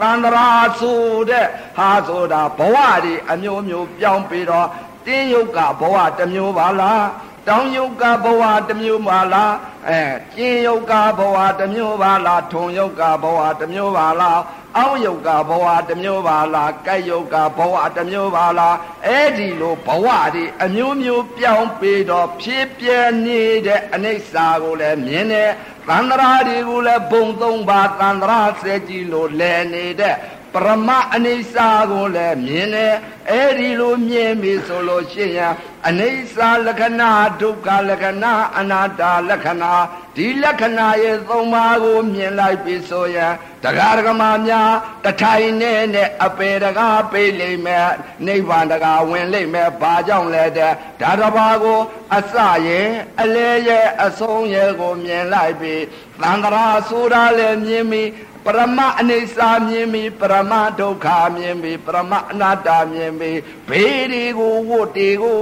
[0.00, 4.68] သန္တရာဆိုတဲ့ဟာဆိုတာဘဝဒီအမျိုးမျိုးပြောင်းပြီးတော့
[5.06, 7.04] တင်းယုတ်ကဘဝတစ်မျိုးပါလား
[7.48, 9.54] တောင်းယုတ်ကဘဝတစ်မျိုးပါလား
[9.88, 10.00] အဲ
[10.34, 14.40] ကျင်းယုတ်ကဘဝတစ်မျိုးပါလားထုံယုတ်ကဘဝတစ်မျိုးပါလား
[14.78, 22.88] အောင်းယုတ်ကဘဝတစ်မျိုးပါလားကြိုက်ယုတ်ကဘဝတစ်မျိုးပါလားအဲ့ဒီလိုဘဝဒီအမျိုးမျိုးပြောင်းပြီးတော့ဖြစ်ပြ
[23.24, 25.50] နေတဲ့အနိစ္စကိုလည်းမြင်တယ်
[25.88, 30.16] သန္တရာတွေကိုလည်းဘုံသုံးပါသန္တရာဆဲကြီးလို့လဲနေတဲ့
[30.54, 31.56] ပရမအနိစ္စ
[31.90, 32.94] ကိုလည်းမြင်တယ်
[33.30, 35.54] အဲ့ဒီလိုမြင်ပြီဆိုလို့ရှိရင်
[35.88, 37.10] အနိစ္စလက္ခဏာ
[37.40, 39.72] ဒုက္ခလက္ခဏာအနာတ္တလက္ခဏာ
[40.16, 44.70] ဒီလက္ခဏာရဲ့သုံးပါးကိုမြင်လိုက်ပြီဆိုရင်တရားဓမ္မများ
[45.04, 47.88] တထိုင်နဲ့နဲ့အပေတကားပေးလိမ့်မယ်
[48.26, 51.80] နိဗ္ဗာန်တကားဝင်လိမ့်မယ်ဘာကြောင့်လဲတဲ့ဒါတဘာကို
[52.16, 52.34] အစ
[52.66, 52.88] ရဲ့
[53.20, 55.74] အလဲရဲ့အဆုံးရဲ့ကိုမြင်လိုက်ပြီ
[56.22, 58.02] သံဃာဆိုတာလည်းမြင်ပြီ
[58.46, 63.32] ပရမအနိစ္စမြင်ပြီပရမဒုက္ခမြင်ပြီပရမအနတ္တမြင်ပြီ
[63.68, 65.40] ဘေးတွေကိုဝတ်တွေကို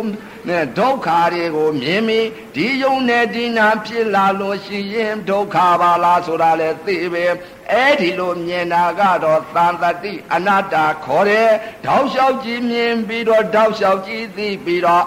[0.49, 2.21] နဲ့ဒုက္ခတွေကိုမြင်ပြီ
[2.55, 7.25] ဒီယုံနဲ့ဒီနာဖြစ်လာလို့ရှိရင်ဒုက္ခပါလားဆိုတာလေသိပဲ
[7.71, 11.51] အဲ့ဒီလိုမြင်တာကတော့သံတတိအနတ္တခေါ်တယ်
[11.87, 15.07] တောက်လျှောက်ကြည့်မြင်ပြီးတော့တောက်လျှောက်ကြည့်သိပြီးတော့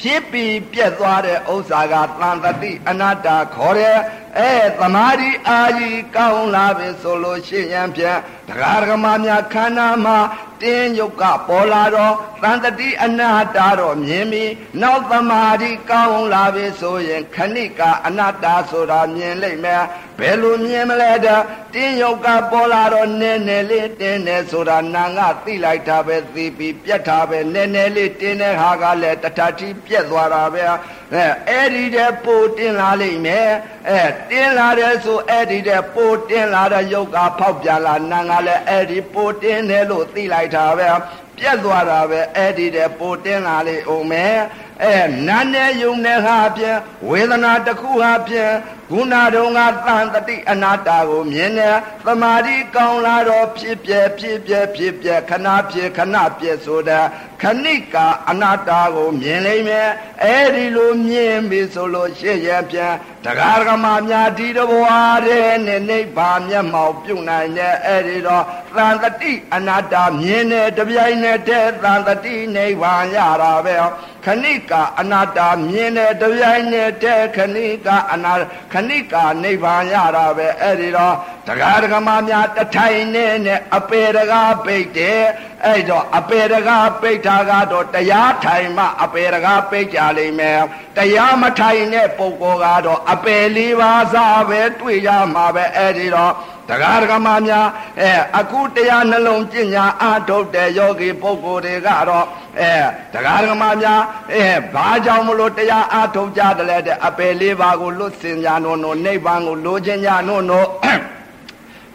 [0.00, 3.98] ဖြစ်ပြီးပြက်သွားတဲ့ဥစ္စာကသံတတိအနတ္တခေါ်တယ်
[4.38, 10.18] အဲသမာဓိအာကြီးကောင်းလာပြီဆိုလို့ရှိရင်ဖြင့်တရားဓမ္မများခန္ဓာမှာ
[10.62, 14.44] တင်းယုတ်ကပေါ်လာတော့တန်တတိအနာတ္တတော့မြင်ပြီ
[14.82, 19.84] နောက်သမာဓိကောင်းလာပြီဆိုရင်ခဏိကအနတ္တဆိုတာမြင်လိမ့်မယ်
[20.18, 21.42] ဘယ်လိုမြင်မလဲတဲ့
[21.74, 30.62] တင်းယုတ်ကပေါ်လာတော့နည်းနည်းလေးတင်းနေဆိုတာနာငါသိလိုက်တာပဲသိပြီးပြက်တာပဲနည်းနည်းလေးတင်းတဲ့ဟာကလည်းတထတိပြက်သွားတာပဲ
[31.14, 33.48] အဲအဲ့ဒီတဲ့ပိုတင်းလာလိမ့်မယ်
[33.88, 40.88] အဲတင်းလာတယ်ဆိုအဲ့ဒီတဲ့ပိုတင်းလာတဲ့ယုတ်ကဖောက်ပြန်လာနာငါလည်းအဲ့ဒီပိုတင်းတယ်လို့သိလိုက်တာပဲ
[41.38, 44.36] ပြက်သွားတာပဲအဲ့ဒီတဲ့ပိုတင်းလာလိမ့်အောင်မယ်
[44.84, 44.96] အဲ
[45.28, 48.52] နာနဲ့ယုံနဲ့ဟာဖြင့်ဝေဒနာတစ်ခုဟာဖြင့်
[48.90, 57.04] ခုနတုန်းကသံတတိအနာတ္တကိုမြင်တယ်သမာဓိကောင်းလာတော့ဖြစ်ပြဖြစ်ပြဖြစ်ပြခဏဖြစ်ခဏပြဆိုတဲ့
[57.42, 57.96] ခဏိက
[58.28, 59.88] အနာတ္တကိုမြင်လိမ့်မယ်
[60.22, 68.44] အဲ့ဒီလိုမြင်ပြီဆိုလို့ရှေ့ရပြန်တရားဓမ္မများဒီတဘွားတဲ့နဲ့နိဗ္ဗာန်မျက်မှောက်ပြုနိုင်တဲ့အဲ့ဒီတော့
[68.76, 73.74] သံတတိအနာတ္တမြင်တဲ့တပြိုင်နက်တည်းသံတတိနိဗ္ဗာန်ရတာပဲ
[74.26, 78.32] ခဏိကအနာတ္တမြင်တဲ့တပြိုင်နက်တည်းခဏိကအနာ
[78.72, 81.14] ခဏိကနိဗ္ဗာန်ရတာပဲအဲ့ဒီတော့
[81.46, 85.22] တရားဓမ္မများတထိုင်နဲ့နဲ့အပေတကားပိတ်တယ်
[85.64, 90.60] အဲ့တော့အပေတကားပိတ်တာကတော့တရားထိုင်မှအပေတကားပိတ်ကြလိမ့်မယ်
[90.96, 96.32] တရားမထိုင်တဲ့ပုဂ္ဂိုလ်ကတော့အပေလေးပါးစားပဲတွေ့ရမှာပဲအဲ့ဒီတော့
[96.68, 97.66] တရားဓမ္မများ
[98.00, 102.26] အဲအခုတရားနှလုံးကျင့်ညာအထုတ်တဲ့ယောဂီပုဂ္ဂိုလ်တွေကတော့
[102.60, 102.72] အဲ
[103.12, 104.00] တရားဓမ္မများ
[104.34, 110.66] အဲဘာကြောင့်မလို့တရားအထုတ်ကြတယ်လဲတဲ့အပေလေးပါးကိုလွတ်စင်ကြနို့နို့နိဗ္ဗာန်ကိုလိုချင်ကြနို့နို့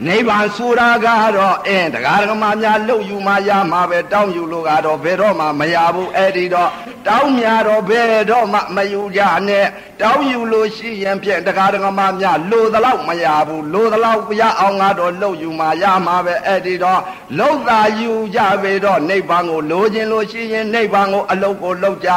[0.07, 6.69] နိဗ္ဗာန်ဆိုတာကတော့အင်းတရားဓမ္မများလှုပ်ယူမှရမှာပဲတောင်းယူလို့ကတော့ဘယ်တော့မှမရဘူးအဲ့ဒီတော့
[7.07, 9.65] တောင်းများတော့ဘယ်တော့မှမယူကြနဲ့
[10.01, 17.01] တောင်းယူလို့ရှိရင်ဖြင့်တရားဓမ္မများလိုသလောက်မရဘူးလိုသလောက်ရအောင်ကတော့လှုပ်ယူမှရမှာပဲအဲ့ဒီတော့
[17.37, 22.09] လှုပ်သာယူကြပြီတော့နိဗ္ဗာန်ကိုလိုချင်လို့ရှိရင်နိဗ္ဗာန်ကိုအလုတ်ကိုလှုပ်ကြ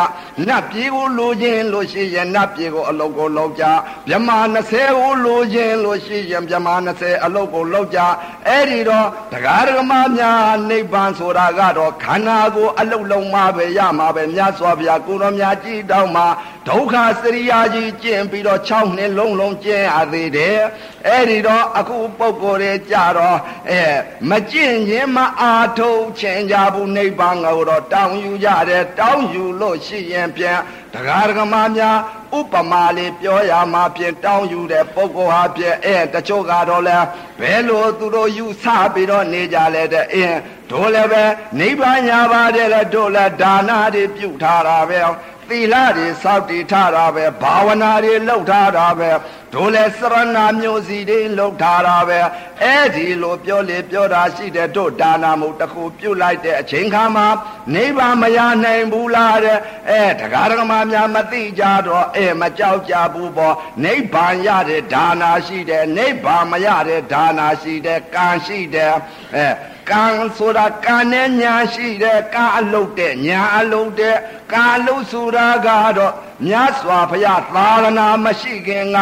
[0.46, 3.64] နတ်ပြည်ကိုလိုချင်လို့ရှိရင်နတ်ပြည်ကိုအလုတ်ကိုလှုပ်ကြ
[4.08, 4.30] မြမ
[4.64, 6.68] 20ကိုလိုချင်လို့ရှိရင်မြမ
[6.98, 8.00] 20အလုတ်ကိုလောက်ကြ
[8.48, 16.26] အဲ့ဒီတော့တရားဓမ္မများနိဗ္ဗာန်ဆိုတာကတော့ခန္ဓာကိုအလုတ်လုံးမှပဲရမှာပဲမြတ်စွာဘုရားကိုရောမြတ်ကြီးတောင်းမှာ
[16.68, 20.58] ဒုက္ခစရိယာကြီးကျင့်ပြီးတော့6နှစ်လုံးလုံးကျင့်ရသေးတယ်
[21.06, 23.38] အဲ့ဒီတော့အခုပုံကိုယ်တွေကြတော့
[23.70, 23.82] အဲ
[24.30, 30.58] မကျင့်ရင်မအာထုတ်ခြင်းကြဘူးနိဗ္ဗာန်ကိုတော့တောင်းယူကြတယ်တောင်းယူလို့ရှိရင်ပြန်
[30.94, 31.98] တရားဓမ္မများ
[32.38, 36.98] ဥပမာလေးပြောရမှာဖြင့်တောင်းယူတဲ့ပုဂ္ဂိုလ်ဟာဖြင့်အဲတချို့ကတော့လဲ
[37.40, 40.38] ဘယ်လိုသူတို့ယူဆပြီးတော့နေကြလဲတဲ့အင်း
[40.70, 41.24] တို့လည်းပဲ
[41.58, 45.00] နိဗ္ဗာန်ညာပါတယ်လေတို့လည်းဒါနတွေပြုထားတာပဲ
[45.48, 49.10] သီလတွေစောင့်တည်ထားတာပဲဘာဝနာတွေလုပ်ထားတာပဲ
[49.54, 52.20] တို့လည်းစရဏမျိုးစီတွေလုပ်ထားတာပဲ
[52.62, 57.26] အဲ့ဒီလိုပြောလေပြောတာရှိတဲ့တို့ဒါနာမှုတစ်ခုပြုတ်လိုက်တဲ့အချိန်ခါမှာ
[57.74, 59.58] နိဗ္ဗာန်မရနိုင်ဘူးလားတဲ့
[59.90, 63.54] အဲတရားဓမ္မများမသိကြတော့အဲမကြောက်ကြဘူးပေါ့
[63.84, 68.94] နိဗ္ဗာန်ရတဲ့ဒါနာရှိတယ်နိဗ္ဗာန်မရတဲ့ဒါနာရှိတယ်ကံရှိတယ်
[69.36, 69.48] အဲ
[69.90, 70.04] ကံ
[70.36, 74.16] ဆိုတာကံနဲ့ညာရှိတယ်ကံအလုပ်တဲ့ညာအလုပ်တဲ့
[74.52, 76.12] ကံအလုပ်ဆိုတာကတော့
[76.46, 78.98] မြတ်စွာဘုရားသာသနာမရှိခင်က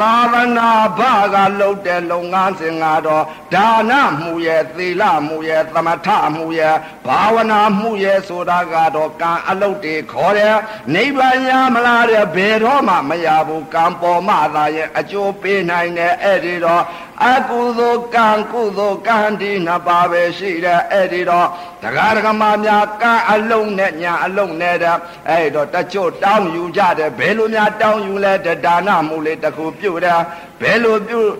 [0.00, 1.00] သာသနာဘ
[1.34, 3.24] ကလုပ်တဲ့လုပ်ငန်းစဉ်ကတော့
[3.54, 6.76] ဒါနမှုရဲ့သီလမှုရဲ့သမထမှုရဲ့
[7.06, 10.56] ဘာဝနာမှုရဲ့ဆိုတာကတော့ကံအလုပ်တွေခေါ်တယ်
[10.94, 16.84] နိဗ္ဗာန်ရမလားတဲ့ဘယ်တော့မှမရဘူးကံပေါ်မှသာရဲ့အကျိုးပေးနိုင်တဲ့အဲ့ဒီတော့
[17.28, 21.48] အကုသိုလ်ကံကုသိုလ်ကံဒီနှစ်ပါးပဲရှိတယ်အဲ့ဒီတော့
[21.82, 24.96] တရားဓမ္မများကံအလုံးနဲ့ညာအလုံးနဲ့တဲ့
[25.28, 28.32] အဲ့တော့တချို့တောင်းယူကြတယ်ဘယ်လိုများတောင်းယူလဲ
[28.64, 30.20] ဒါနမှုလေးတစ်ခုပြုတ်တယ်
[30.60, 31.30] ဘယ်လိုပြုတ်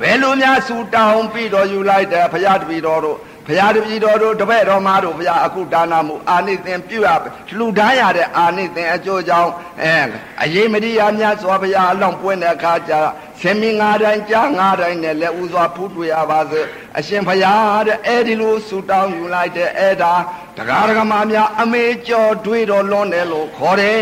[0.00, 7.08] ဘယ်လိုများဆူတောင်းပြီးတော့ယူလိုက်တယ်ဘုရားတပည့်တော်တို့ဘုရားတပည့်တော်တို့တပည့်တော်မတို့ဘုရားအခုဒါနမှုအာနိသင်ပြုရ
[7.56, 9.50] လှူဒန်းရတဲ့အာနိသင်အကျိုးကြောင့်
[9.82, 9.96] အဲ
[10.42, 12.92] အရေးမရိယာများစွာဘုရားအလောင်းပွင့်တဲ့အခါကျ
[13.40, 16.60] ဆင်မင်းငါးတိုင်းကြားငါးတိုင်းနဲ့လက်ဦးစွာဖူးတွေ့ရပါစေ
[16.98, 20.14] အရှင်ဘုရားတဲ့အဲဒီလိုဆူတောင်းယူလိုက်တဲ့အဲ့ဒါ
[20.56, 23.98] တရားဓမ္မများအမေကျော်တွေးတော်လွန်တယ်လို့ခေါ်တယ်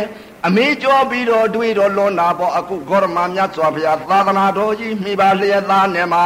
[0.46, 6.24] အမေကြောပြီးတော့တွေးတော့လွန်တာပေါ့အခုဂေါရမမြတ်စွာဘုရားသာသနာတော်ကြီးမိပါလျက်သားနဲ့မှာ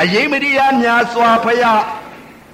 [0.00, 1.82] အရေးမရိယာမြတ်စွာဘုရား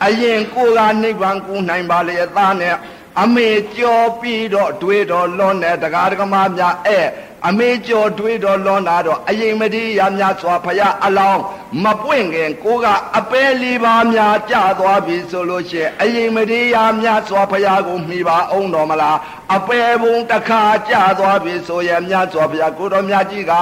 [0.06, 2.74] အရင်ကိုကနိဗ္ဗာန်ကူနိုင်ပါလေသားနဲ့
[3.22, 7.00] အမေကြောပြီးတော့တွေးတော့လွန်တဲ့တရားဓမ္မများအဲ
[7.48, 11.42] အမေကျော်တွေးတော်လွန်တာတော့အရင်မတိရများစွာဖရာအလောင်း
[11.84, 12.86] မပွင့်ခင်ကိုက
[13.18, 19.18] အပဲလေးပါးများကြသွားပြီဆိုလို့ရှိရင်အရင်မရေယာများစွာဘုရားကိုမိပါအောင်တော်မလား
[19.54, 23.52] အပဲဘုံတစ်ခါကြသွားပြီဆိုရင်မြတ်စွာဘုရားကိုတော်မြတ်ကြီးက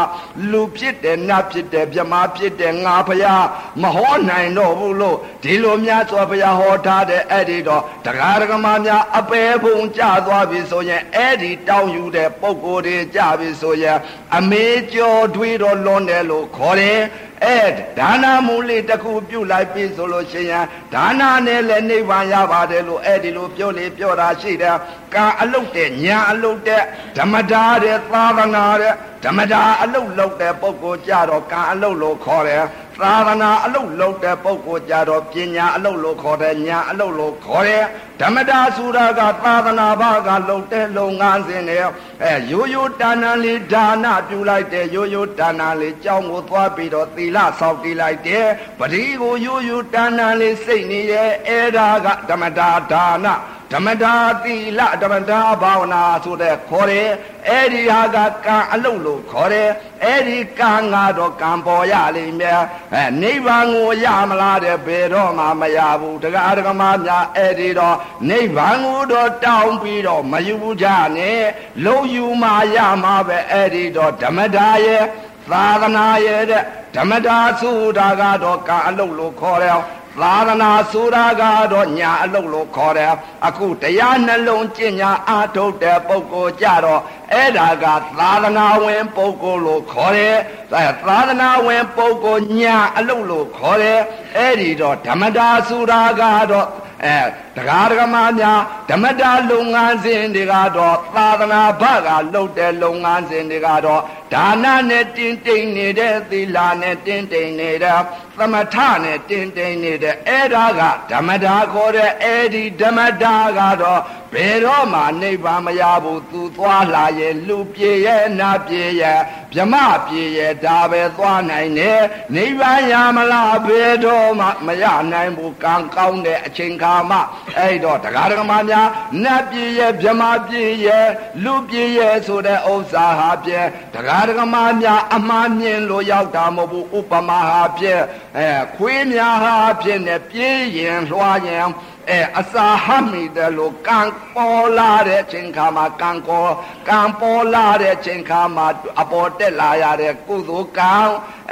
[0.51, 3.45] လူဖြစ်တယ်နတ်ဖြစ်တယ်မြမဖြစ်တယ်ငါဘုရား
[3.83, 13.99] မဟောနိုင်တော့ဘူးလို့ဒီလိုမြတ်စွာဘုရားဟောထားတဲ့အဲ့ဒီတော့တရားဓမ္မများအပဲဘုံကြသွားပြီဆိုရင်အဲ့ဒီတောင်းယူတဲ့ပုံကိုယ်တွေကြပြီဆိုရင်
[14.37, 17.01] အမေကျော်တွေးတော့လွန်တယ်လို့ခေါ်တယ်
[17.45, 17.63] အဲ
[17.99, 24.77] ဒါနာမူလေးတစ်ခုပြုတ်လိုက်ပြီဆိုလို့ရှိရင်ဒါနာနဲ့လည်းနိဗ္ဗာန်ရပါတယ်လို့အဲ့ဒီလိုပြောလေပြောတာရှိတယ်
[25.15, 26.83] ကံအလုတ်တဲ့ညာအလုတ်တဲ့
[27.19, 32.65] ဓမ္မတာတဲ့သာသနာတဲ့ဓမ္မတာအလုတ်လုတ်တဲ့ပုဂ္ဂိုလ်ကြတော့ကံအလုတ်လို့ခေါ်တယ်
[33.01, 37.85] သာသနာအလုတ်လုတ်တဲ့ပုဂ္ဂိုလ်ကြတော့ပညာအလုတ်လို့ခေါ်တယ်ညာအလုတ်လို့ခေါ်တယ်
[38.21, 41.79] ဓမ္မတာဆိုတာကသာသနာဘာကလုတ်တဲ့လုပ်ငန်းစဉ်တွေ
[42.23, 48.47] အဲရိုးရိုးတာဏလေးဒါနပြုလိုက်တယ်ရိုးရိုးတာဏလေးကြောင်းကိုသွားပြီးတော့သီလဆောက်တည်လိုက်တယ်
[48.79, 53.27] ပတိကိုရိုးရိုးတာဏလေးစိတ်နေရဲ့အဲ့ဒါကဓမ္မတာဒါန
[53.72, 57.09] ဓမ္မတာသီလဓမ္မတာဘာဝနာဆိုတဲ့ခေါ်တယ်
[57.48, 59.70] အဲ့ဒီဟာကကံအလုပ်လို့ခေါ်တယ်
[60.05, 62.61] အဲ့ဒီကံကတော့ကံပေါ်ရလိမ့်မယ်
[62.94, 67.96] အဲနိဗ္ဗာန်ကိုရမလားတဲ့ဘယ်တော့မှမရဘူးတရားဓမ္မများအဲ့ဒီတော့
[68.29, 71.42] နိဗ္ဗာန်ကိုတော့တောင်းပြီးတော့မယူကြနဲ့
[71.85, 75.05] လုံးယူမှရမှာပဲအဲ့ဒီတော့ဓမ္မတာရဲ့
[75.50, 76.62] သာသနာရဲ့တဲ့
[76.96, 79.79] ဓမ္မတာဆိုတာကတော့ကံအလုပ်လို့ခေါ်တယ်
[80.20, 83.12] သာသနာဆိုတာကတော့ညာအလုပ်လို့ခေါ်တယ်
[83.46, 87.00] အခုတရားနှလုံးကျင့်ညာအားထုတ်တဲ့ပုဂ္ဂိုလ်ကြတော့
[87.33, 87.87] အဲ့ဒါက
[88.18, 90.37] သာသနာဝင်ပုဂ္ဂိုလ်လို့ခေါ်တယ်
[90.72, 94.00] သာသနာဝင်ပုဂ္ဂိုလ်ညာအလုပ်လို့ခေါ်တယ်
[94.37, 96.68] အဲ့ဒီတော့ဓမ္မတာဆိုတာကတော့
[97.03, 97.19] အဲ
[97.57, 104.03] တရားဓမ္မများဓမ္မတာလုပ်ငန်းစဉ်တွေကတော့သာသနာဘကလုပ်တဲ့လုပ်ငန်းစဉ်တွေကတော့
[104.35, 108.01] ဒါနနဲ့တင်းတိမ်နေတဲ့သီလနဲ့တင်းတိမ်နေတဲ့
[108.39, 114.01] သမထနဲ့တင်းတိမ်နေတဲ့အဲ့ဒါကဓမ္မတာခေါ်တဲ့အဲ့ဒီဓမ္မတာကတော့
[114.35, 119.20] ဘယ်တော့မှနိဗ္ဗာန်မရဘူးသူသွားလာရဲ့လူပြေရဲ့နာပြေရဲ့
[119.53, 119.75] ဗြမ
[120.07, 122.01] ပြေရဲ့ဒါပဲသွားနိုင်တယ်
[122.35, 127.18] နိဗ္ဗာန်ရမလားဘယ်တော့မှမရနိုင်ဘူးကံကောင်းတဲ့အချိန်ခါမှ
[127.59, 128.88] အဲ့တော့တရားဓမ္မများ
[129.25, 131.07] နတ်ပြေရဲ့ဗြမပြေရဲ့
[131.44, 133.61] လူပြေရဲ့ဆိုတဲ့ဥစ္စာဟာပြေ
[133.94, 137.92] တရားဓမ္မများအမှားမြင်လို့ရောက်တာမဟုတ်ဘူးဥပမာဟာပြေ
[138.37, 141.68] အဲခွေးများဟာပြေနဲ့ပြေးရင်လွှားရင်
[142.11, 144.01] အဲအစာဟမိတယ်လို့ကံ
[144.35, 146.49] ပေါ်လာတဲ့ချိန်ခါမှာကံကော
[146.88, 148.67] ကံပေါ်လာတဲ့ချိန်ခါမှာ
[149.01, 150.95] အပေါ်တက်လာရတဲ့ကုသိုလ်ကံ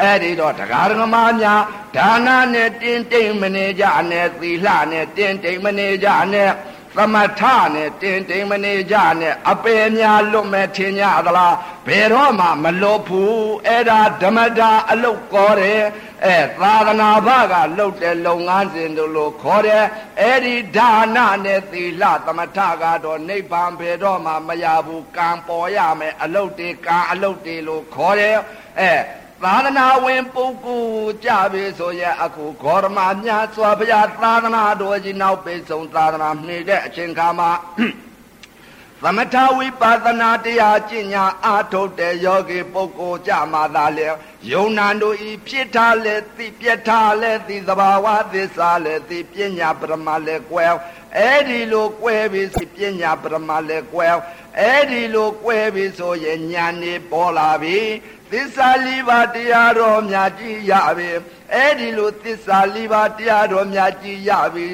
[0.01, 1.63] အဲ့ဒီတော့တရားဓမ္မများ
[1.97, 6.51] ဒါနနဲ့တင်းတိမ်မနေကြနဲ့သီလနဲ့တင်းတိမ်မနေကြနဲ့
[6.97, 7.43] သမထ
[7.75, 11.55] နဲ့တင်တိမ်မနေကြနဲ့အပေများလွတ်မဲ့ထင်ကြသလား
[11.87, 15.83] ဘယ်တော့မှမလွတ်ဘူးအဲ့ဒါဓမ္မတာအလုတ်ကောတယ်
[16.27, 19.85] အဲသာသနာဘကလှုပ်တဲ့လုပ်ငန်းစဉ်တို့လို့ခေါ်တယ်
[20.21, 28.37] အဲ့ဒီဒါနနဲ့သီလသမထကတော့နိဗ္ဗာန်ဘယ်တော့မှမရဘူးကံပေါ်ရမယ်အလုတ်တွေကံအလုတ်တွေလို့ခေါ်တယ်
[28.81, 28.93] အဲ
[29.45, 37.51] သာသနာဝင်ပုဂ္ဂိုလ်ကြပြီဆိုရင်အခုဂေါရမမြတ်စွာဘုရားသာသနာတော်ကြီးနောက်ပိဆုံးသာသနာနှိတဲ့အချိန်ခါမှာ
[39.03, 44.09] သမထဝိပဿနာတရားကျင့်ညာအာထုတ်တဲ့ယောဂီပုဂ္ဂိုလ်ကြမှာသာလေ
[44.53, 50.73] ယုံနာတို့ဤဖြစ်ထားလေသိပြက်ထားလေသိသဘာဝသစ္စာလေသိပညာပရမလေကွယ်
[51.19, 54.15] အဲ့ဒီလိုကွယ်ပြီးစီပညာပရမလေကွယ်
[54.61, 57.79] အဲ့ဒီလိုကွယ်ပြီးဆိုရင်ညာနေပေါ်လာပြီ
[58.33, 61.11] သစ္စာလေးပါးတရားတော်မြတ်ကြီးရပြီ
[61.55, 64.69] အဲ့ဒီလိုသစ္စာလေးပါးတရားတော်မြတ်ကြီးရပြီ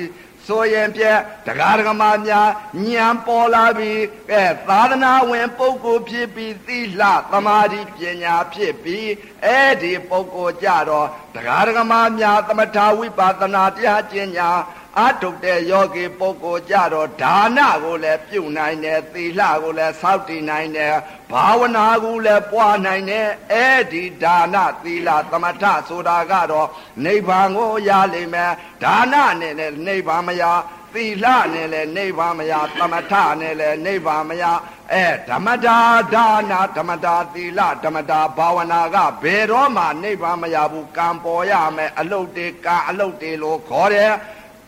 [0.47, 1.05] ဆိုရင်ပြ
[1.47, 2.49] တရားဓမ္မများ
[2.87, 4.01] ညံပေါ်လာပြီး
[4.33, 9.09] အဲသာသနာဝင်ပုဂ္ဂိုလ်ဖြစ်ပြီးသီလသမာဓိပညာဖြစ်ပြီး
[9.45, 14.51] အဲ့ဒီပုဂ္ဂိုလ်ကြတော့တရားဓမ္မများသမထဝိပဿနာတရားကျင့်ညာ
[14.97, 20.95] အထုတ်တဲ့ယောဂီပုဂ္ဂိုလ်ကြတော့ဒါနကိုလည်းပြုနိုင်တယ်သီလကိုလည်းစောင့်တည်နိုင်တယ်
[21.31, 26.69] ဘာဝနာကိုလည်းပွားနိုင်တယ်အဲ့ဒီဒါနသီလသမထဆိုတာကတော့
[27.05, 30.45] နိဗ္ဗာန်ကိုရလိမ့်မယ်ဒါနနဲ့လည်းနိဗ္ဗာန်မရ
[30.95, 34.45] သီလနဲ့လည်းနိဗ္ဗာန်မရသမထနဲ့လည်းနိဗ္ဗာန်မရ
[34.93, 35.79] အဲဓမ္မတာ
[36.15, 44.13] ဒါနာဓမ္မတာသီလဓမ္မတာဘာဝနာကဘယ်တော့မှနိဗ္ဗာန်မရဘူးကံပေါ်ရမယ်အလုတ်တွေကံအလုတ်တွေလို့ခေါ်တယ်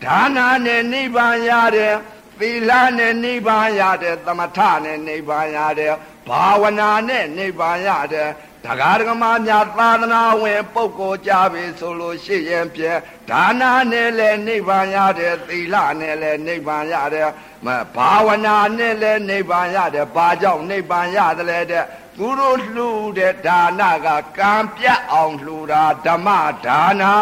[0.05, 1.95] ဒါနာနဲ့နိဗ္ဗာန်ရတယ်
[2.39, 5.93] သီလနဲ့နိဗ္ဗာန်ရတယ်သမထနဲ့နိဗ္ဗာန်ရတယ်
[6.27, 8.29] ဘာဝနာနဲ့နိဗ္ဗာန်ရတယ်
[8.65, 17.29] တရားဓမ္မများသာသနာဝင်ပုဂ္ဂိုလ်ကြပြီဆိုလို့ရှိရင်ဖြင့်ဒါနာနဲ့လည်းနိဗ္ဗာန်ရတယ်သီလနဲ့လည်းနိဗ္ဗာန်ရတယ်
[17.95, 21.85] ဘာဝနာနဲ့လည်းနိဗ္ဗာန်ရတယ်ဘာကြောင့်နိဗ္ဗာန်ရတယ်တဲ့
[22.17, 26.29] သူတို့လှူတဲ့ဒါနကကံပြတ်အောင်လှူတာဓမ္မ
[26.65, 27.13] ဒါနာ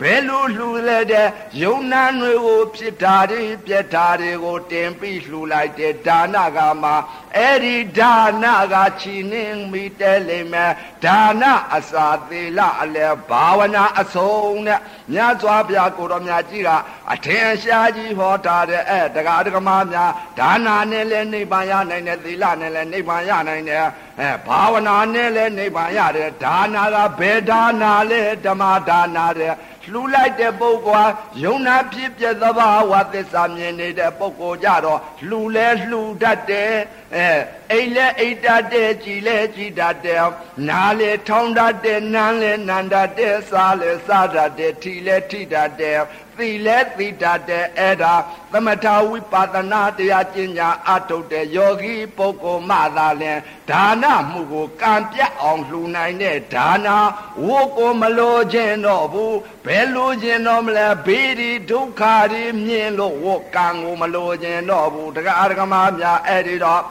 [0.00, 1.28] ဘယ်လိုလှူလဲတဲ့
[1.62, 6.92] ယုံနာတွေကိုဖြစ်တာတွေပြက်တာတွေကိုတင်ပြီးလှူလိုက်တဲ့ဒါနကမှ
[7.36, 10.72] အဲ့ဒီဒါနကချီနှင်းမိတဲလိမ့်မယ်
[11.04, 14.80] ဒါနအစာသေးလအလဲဘာဝနာအဆုံးနဲ့
[15.12, 16.70] မြတ်စွာဘုရားကိုတော်မြတ်ကြီးက
[17.12, 23.86] အထင်ရှားကြီးဟောထားတဲ့အဲ့တရားဓမ္မများဒါနာနဲ့လည်းနိဗ္ဗာန်ရနိုင်တယ်သီလနဲ့လည်းနိဗ္ဗာန်ရနိုင်တယ်
[24.20, 29.54] အဲဘာဝနာနဲ့လည်းနိဗ္ဗာန်ရတယ်ဒါနာကဘယ်ဒါနာလဲဓမ္မဒါနာတဲ့
[29.92, 36.72] လှူလိုက်တဲ့ပုဂ္ဂိုလ်ဟာယုံနာဖြစ်ပြသဘာဝသစ္စာမြင်နေတဲ့ပုဂ္ဂိုလ်ကြတော့လှူလဲလှူတတ်တယ်
[37.14, 37.28] အဲ
[37.72, 40.26] အိမ်လဲအိတ်တတ်တယ်ကြည်လဲကြည်တတ်တယ်
[40.68, 46.00] နားလဲထောင်းတတ်တယ်နန်းလဲနန်းတတ်တယ်စားလဲစားတတ်တယ်ထီလဲထီတတ်တယ်
[46.38, 48.14] သီလဲသီတတ်တယ်အဲ့ဒါ
[48.52, 53.38] သမထဝိပါဒနာတရားကျင့်ညာအထုတ်တဲ့ယောဂီပုဂ္ဂိုလ်မှသာလင်
[53.70, 56.96] ဒါနမှုကိုကံပြတ်အောင်လှူနိုင်တဲ့ဒါနာ
[57.44, 66.82] ဝို့ကိုမလိုခြင်းတော့ဘူးဘယ်လိုခြင်းတော့မလဲဘေးဒီဒုက္ခတွေမြင်လို့ဝို့ကံကိုမလိုခြင်းတော့ဘူးတရားဓမ္မများအဲ့ဒီတော့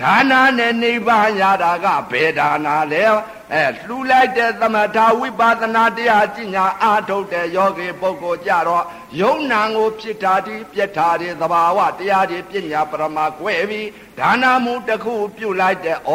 [0.00, 3.04] ဒါနာနဲ့နိဗ္ဗာန်ရတာကဘယ်ဒါနာလဲ
[3.52, 8.84] အဲလှူလိုက်တဲ့သမထဝိပါဒနာတရားကျင့်ညာအာထုတ်တဲ့ယောဂီပုဂ္ဂိုလ်ကြတော့
[9.20, 16.10] ယုံနာကိုဖြစ်တာဒီပြက်တာဒီသဘာဝတရားဒီပညာပရမကွဲပြီးဒါနာမှုတစ်ခုပြုတ်လိုက်တဲ့ဩ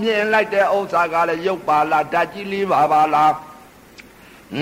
[0.00, 3.32] မြင်လိုက်တဲ့ဥစ္စာကလည်းရုပ်ပါလားဓာတ်ကြီးလေးပါပါလား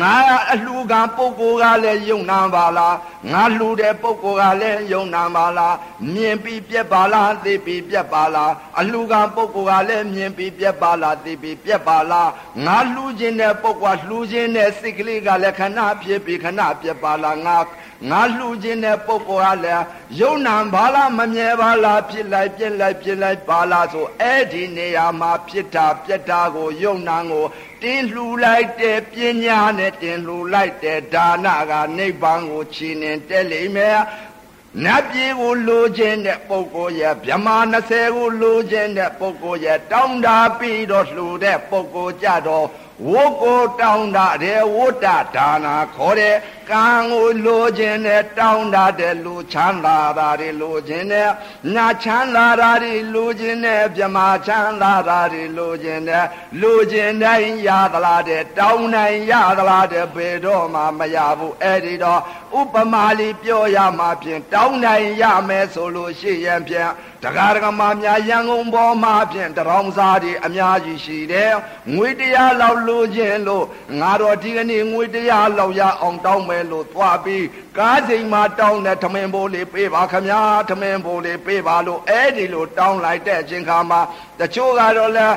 [0.00, 0.14] ငါ
[0.52, 2.96] အလှကပုဂ္ဂိုလ်ကလည်းယုံနာပါလား
[3.33, 5.74] ငါလှူတဲ့ပုဂ္ဂိုလ်ကလည်းယုံနာပါလား
[6.14, 12.31] မြင်ပြီးပြက်ပါလားသိပြီးပြက်ပါလားအလှကပုဂ္ဂိုလ်ကလည်းမြင်ပြီးပြက်ပါလားသိပြီးပြက်ပါလား
[12.66, 17.59] ငါလှူခြင်းတဲ့ပုဂ္ဂိုလ်ကလှူခြင်းတဲ့စိတ်ကလေးကလည်းခဏဖြစ်ပြီးခဏပြက်ပါလားငါ
[18.11, 19.85] ငါလှူခြင်းတဲ့ပုဂ္ဂိုလ်ကလည်း
[20.20, 27.46] ယုံနာဘာလားမမြဲပါလားဖြစ်လိုက်ပြက်လိုက်ပြက်လိုက်ပါလားဆိုအဲ့ဒီနေရာမှာဖြစ်တာပြက်တာကိုယုံနာကို
[27.83, 29.14] တင်းလှူလိုက်တဲ့ပ
[29.45, 33.99] ညာနဲ့တင်လှူလိုက်တဲ့ဒါနကနိဗ္ဗာန်ကိုချီနှင်တက်လိမ့်မယ်
[34.85, 42.66] နတ်ပြည်ကိုလိုခြင်းတဲ့ပုဂ္ဂိုလ်ရဲ့ဗြဟ္မာ20ကိုလိုခြင်းတဲ့ပုဂ္ဂိုလ်ရဲ့တောင်းတာပြီးတော့လှူတဲ့ပုဂ္ဂိုလ်ကြတော့
[43.09, 46.37] ဝုတ်ကိုတောင်းတာတဲ့ဝုတ္တဒါနာခေါ်တဲ့
[46.70, 51.31] ကံကိုလိုခြင်းနဲ့တောင်းတာတဲ့လူချမ်းသာတာတွေလိုခြင်းနဲ့
[51.75, 56.27] နာချမ်းသာတာတွေလိုခြင်းနဲ့မြမချမ်းသာတာတွေလိုခြင်းနဲ့
[56.61, 62.20] လိုခြင်းတိုင်းရသလားတဲ့တောင်းနိုင်ရသလားတဲ့ဘယ်တော့မှမရဘူးအဲ့ဒီတော့
[62.61, 66.90] ဥပမာလေးပြောရမှာဖြင့်တောင်းနိုင်ရမယ်ဆိုလို့ရှိရင်ဖြင့်
[67.25, 71.53] တရားဓမ္မများရန်ကုန်ပေါ်မှာဖြင့်တရောင်စားတွေအများကြီးရှိတယ်
[71.94, 73.64] ငွေတရားလောက်လိုခြင်းလို့
[74.01, 77.45] ငါတော့ဒီကနေ့ငွေတရားလောက်ရအောင်တောင်းမယ်လို့သွားပြီး
[77.78, 84.00] ကားချိန်မှာတောင်းတဲ့ထမင်းဘိုးလေးပေးပါခမညာထမင်းဘိုးလေးပေးပါလို့အဲ့ဒီလိုတောင်းလိုက်တဲ့အချိန်ခါမှာ
[84.40, 85.28] တချို့ကတော့လဲ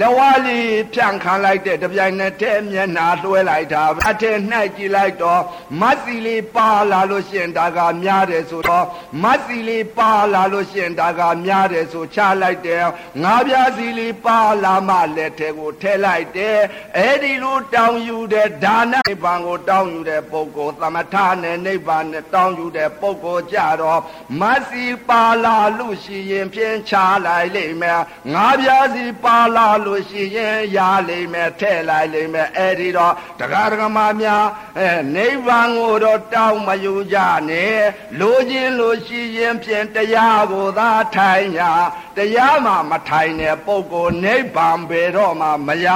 [0.00, 0.58] လဝါလီ
[0.94, 5.42] ဖြန့်ခံလိုက်တဲ့တပြိုင်နက်တည်းမျက်နာလွှဲလိုက်တာအထက်နှိုက်ကြည့်လိုက်တော့
[5.80, 8.86] မတ်စီလေးပါလာလို့ရှင်ဒါကများတယ်ဆိုတော့
[9.22, 12.84] မတ်စီလေးပါလာလို့ရှင်ဒါကများတယ်ဆိုချလိုက်တယ်
[13.22, 16.56] ငါးပြားစီလေးပါလာမှလက်ထဲကိုထဲလိုက်တယ်
[16.96, 24.00] အဲ့ဒီလိုတောင်းယူတဲ့ဒါနနိဗ္ဗာန်ကိုတောင်းယူတဲ့ပုဂ္ဂိုလ်သမထနဲ့နိဗ္ဗာန်နဲ့တောင်းယူတဲ့ပုဂ္ဂိုလ်ကြတော့
[24.40, 26.94] မတ်စီပါလာလို့ရှိရင်ဖြင်းချ
[27.26, 28.00] လိုက်လိမ့်မယ်
[28.34, 34.46] ငါးပြားစီပါလာလို့ရှိရင်ရလိမ့်မယ်ထဲလိုက်လိမ့်မယ်အဲ့ဒီတော့တရားဓမ္မများ
[34.78, 37.18] အဲနိဗ္ဗာန်ကိုတော့တောင်းမယူကြ
[37.50, 37.78] နဲ့
[38.20, 41.72] လိုခြင်းလို့ရှိရင်ဖြင့်တရားကိုသာထိုင်ညာ
[42.16, 45.88] တရားမှမထိုင်တဲ့ပုဂ္ဂိုလ်နိဗ္ဗာန်ဘယ်တော့မှမရ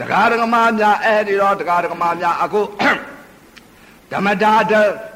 [0.00, 2.62] တရားဓမ္မများအဲ့ဒီတော့တရားဓမ္မများအခု
[4.12, 4.52] ဓမ္မတာ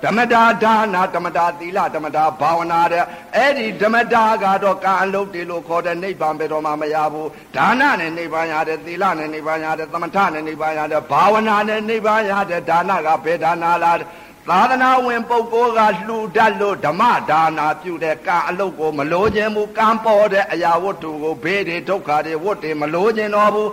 [0.04, 3.04] ဓမ္မတာဒါနာဓမ္မတာသီလဓမ္မတာဘာဝနာတဲ့
[3.36, 13.96] အဲ့ဒီဓမ္မတာကတော့ကံအလုပ်တွေလို့ခေါ်တဲ့နိဗ္ဗာန်ပဲတော့မှမရဘူးဒါနနဲ့နိဗ္ဗာန်ရတယ်သီလနဲ့နိဗ္ဗာန်ရတယ်သမထနဲ့နိဗ္ဗာန်ရတယ်ဘာဝနာနဲ့နိဗ္ဗာန်ရတယ်ဒါနကဘယ်ဒါနာလား
[14.48, 23.70] သာသနာဝင်ပုဂ္ဂိုလ်ကလှူတတ်လို့ဓမ္မဒါနာပြုတဲ့ကံအလုပ်ကိုမလိုခြင်းမူကံပေါ်တဲ့အရာဝတ္ထုကိုဘေးတွေဒုက္ခတွေဝတ်တွေမလိုခြင်းတော့ဘူး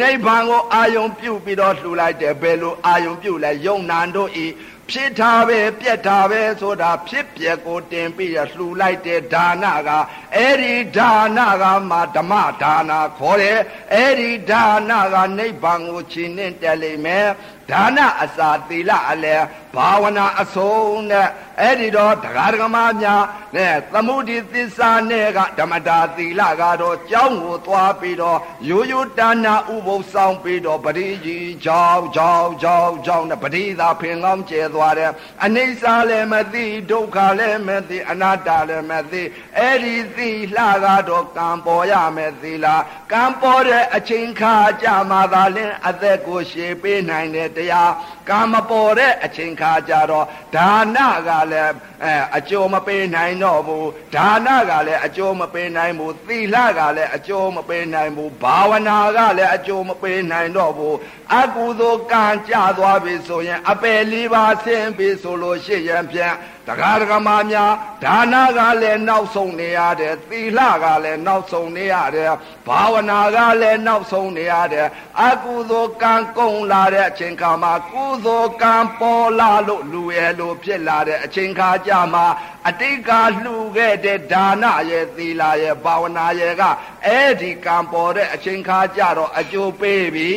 [0.00, 4.46] နိဗ္ဗာန်ကိုအာယုံပြုပြီးတော့လှူလိုက်တယ်ဘယ်လိုအာယုံပြုလဲယုံနံတို့ဤ
[4.90, 9.90] ဖြစ်တာပဲပြက်တာပဲဆိုတာဖြစ်ပြက်ကိုတင်ပြီးရလှူလိုက်တဲ့ဒါနက
[10.36, 13.58] အဲ့ဒီဒါနကမှဓမ္မဒါနခေါ်တယ်
[13.92, 17.26] အဲ့ဒီဒါနကနိဗ္ဗာန်ကိုခြင်နဲ့တက်လိမ့်မယ်
[17.70, 19.42] ဒါနအစာသီလအလယ်
[19.74, 21.28] ဘာဝနာအဆုံးနဲ့
[21.60, 23.24] အဲ့ဒီတော့တရားဓမ္မများ
[23.56, 35.12] နဲ့သမုဒိသစ္စာနဲ့ကဓမ္မတာသီလကတော့ကြောင်းကိုသွားပြီးတော့ရိုးရိုးတဏ္ဏဥပုသ်ဆောင်ပြီးတော့ပရိကြီးကြောင်းကြောင်းကြောင်းကြောင်းနဲ့ပရိသာဖင်ကောင်းကျဲသွားတယ်
[35.44, 39.22] အနိစ္စလည်းမသိဒုက္ခလည်းမသိအနတ္တလည်းမသိ
[39.58, 42.66] အဲ့ဒီသီလကတော့ကံပေါ်ရမယ်သီလ
[43.12, 47.88] ကံပေါ်တဲ့အချိန်ခါကြမှာသာလင်းအသက်ကိုရှေ့ပေးနိုင်တဲ့တရား
[48.28, 60.96] ကံမပေါ်တဲ့အချိန်ခါကြတော့ဒါနကလည်းအဲအကျိုးမပေးနိုင်တော့ဘူးဒါနကလည်းအကျိုးမပေးနိုင်ဘူးသီလကလည်းအကျိုးမပေးနိုင်ဘူးဘာဝနာကလည်းအကျိုးမပေးနိုင်တော့ဘူး
[61.40, 66.34] အကုသိုလ်ကံကြသွားပြီဆိုရင် အပယ်လေးပါဆင်းပြီဆိုလို့ရှိရင်ဖြင့်
[66.68, 67.72] တရားဓမ္မများ
[68.04, 72.32] ဒါနကလည်းနောက်ဆုံးနေရတယ်သီလကလည်းနောက်ဆုံးနေရတယ်
[72.66, 74.88] ဘာဝနာကလည်းနောက်ဆုံးနေရတယ်
[75.24, 82.26] အကုသိုလ်ကံကုန်လာတဲ့အချိန်ခါမှာကုသိုလ်ကံပေါ်လာလို့လူရဲ့လို့ဖြစ်လာတဲ့အချိန်ခါကြမှာ
[82.68, 83.10] အတိတ်က
[83.42, 86.62] လှူခဲ့တဲ့ဒါနရဲ့သီလရဲ့ဘာဝနာရဲ့က
[87.06, 90.30] အဲ့ဒီကံပေါ်တဲ့အချိန်ခါကြတော့အကျိုးပေးပြီ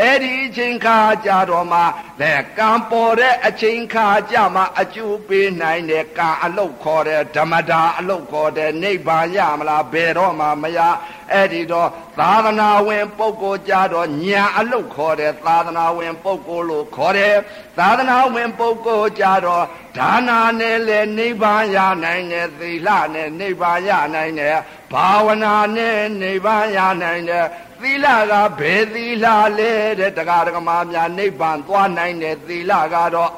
[0.00, 1.80] အဲ့ဒီအချိန်ခါကြတော့မှ
[2.20, 10.78] လေကံပေါ်တဲ့အချိန်ခါကြမှာအကျိုးပေးနိုင်တဲ့ကံအလုတ်ခေါ်တဲ့ဓမ္မတာအလုတ်ခေါ်တဲ့နိဗ္ဗာန်ရမလားဘယ်တော့မှမရ
[11.32, 11.88] အဲ့ဒီတော့
[12.20, 17.36] သာသနာဝင် ပုဂ္ဂိုလ်ကြတော့ညာအလုတ်ခေါ်တဲ့သာသနာဝင် ပုဂ္ဂိုလ်လို့ခေါ်တယ်
[17.78, 19.64] သာသနာဝင်ပုဂ္ဂိုလ်ကြတော့
[19.98, 24.56] ဒါနာနဲ့လေနိဗ္ဗာန်ရနိုင်တယ်သီလနဲ့နိဗ္ဗာန်ရနိုင်တယ်
[24.92, 27.46] ဘာဝနာနဲ့နိဗ္ဗာန်ရနိုင်တယ်
[27.82, 29.26] သီလကဘယ်သီလ
[29.58, 33.30] လဲတဲ့တရားဓမ္မများနိဗ္ဗာန်သွားနိုင်တဲ့သီလကတော့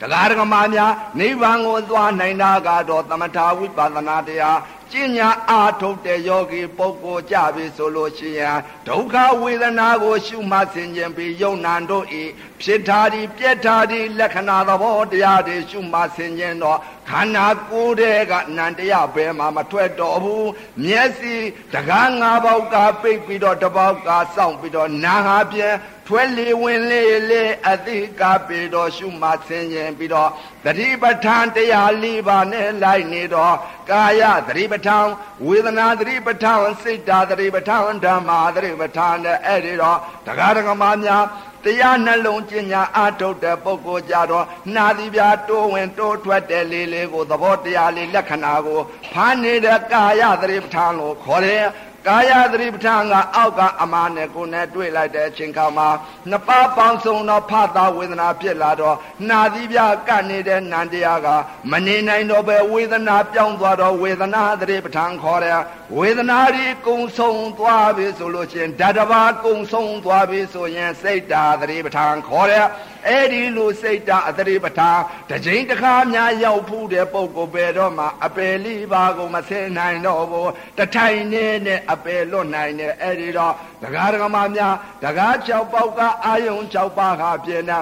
[0.00, 4.58] တရားဓမ္မများနိဗ္ဗာန်ကိုသွားနိုင်တာကတော့သမထဝိပဿနာတရား
[4.96, 12.22] ကျင့်ညာအာထုတ်တဲ့ယောဂီပုဂ္ဂိုလ်ကြပြီဆိုလို့ရှိရင်ဒုက္ခဝေဒနာကိုရှုမှတ်ဆင်ခြင်ပြီးယုံနံတို့ဤ
[12.62, 16.78] ဖြစ်တာဒီပြက်တာဒီလက္ခဏာသဘောတရားတွေရှုမှတ်ဆင်ခြင်တော့
[17.10, 20.50] ခန္ဓာကိုယ်တဲ့ကနန္တရားဘယ်မှမထွက်တော့ဘူး
[20.84, 21.34] မျက်စိ
[21.74, 25.74] တကားငါးပေါက်ကပိတ်ပြီးတော့တပေါက်ကစောင့်ပြီးတော့နာဟာပြန်
[26.08, 30.30] ထွက်လေဝင်လေလေအတိကပေတော်ရှုမှဆင်းရင်ပြီးတော့
[30.64, 33.54] သတိပဋ္ဌာန်တရား၄ပါးနဲ့လိုက်နေတော့
[33.90, 35.06] ကာယသတိပဋ္ဌာန်
[35.46, 41.24] ဝေဒနာသတိပဋ္ဌာန်စိတ်ဓာသတိပဋ္ဌာန်ဓမ္မာသတိပဋ္ဌာန်နဲ့အဲ့ဒီတော့တရားဓမ္မများ
[41.64, 48.80] တရားနှလုံးကျင့်ညာအထုတ်တဲ့ပုဂ္ဂိုလ်ကြတော့နာသီပြတိုးဝင်တိုးထွက်တဲ့လေးလေးကိုသဘောတရားလေးလက္ခဏာကို
[49.12, 51.64] ဖားနေတဲ့ကာယသတိပဋ္ဌာန်လို့ခေါ်တယ်
[52.08, 55.88] ကာယသတိပဋ္ဌာန်ကအောက်ကအမားနဲ့ကိုယ်နဲ့တွေ့လိုက်တဲ့အချိန်ခါမှာ
[56.30, 58.96] နှစ်ပါးပေါင်းစုံတော့ဖတာဝေဒနာဖြစ်လာတော့
[59.30, 61.28] နာသီးပြကပ်နေတဲ့နန္တရားက
[61.70, 65.58] မနေနိုင်တော့ပဲဝေဒနာပြောင်းသွားတော့ဝေဒနာသတိပဋ္ဌာန်ခေါ်တယ်
[65.98, 72.66] ဝေဒနာဒီကုံဆုံးသွားပြီဆိုလို့ချင်းဓာတဘာကုံဆုံးသွားပြီဆိုရင်စိတ်တာသတိပဋ္ဌာန်ခေါ်တယ်
[73.08, 74.98] အဲ့ဒီလိုစိတ်တာအသတိပဋ္ဌာန်
[75.30, 84.74] တစ်ချိန်တစ်ခါများရောက်ဖူးတဲ့ပုံကိုပဲတော့မှအပယ်လေးပါကိုမဆင်းနိုင်တော့ဘူးတထိုင်နေနဲ့အပယ်လွတ်နိုင်တယ်အဲ့ဒီတော့ဒကာဒကမများ
[85.04, 87.78] ဒကာ6ပေါက်ကအာယုံ6ပါးဟာပြင်းတာ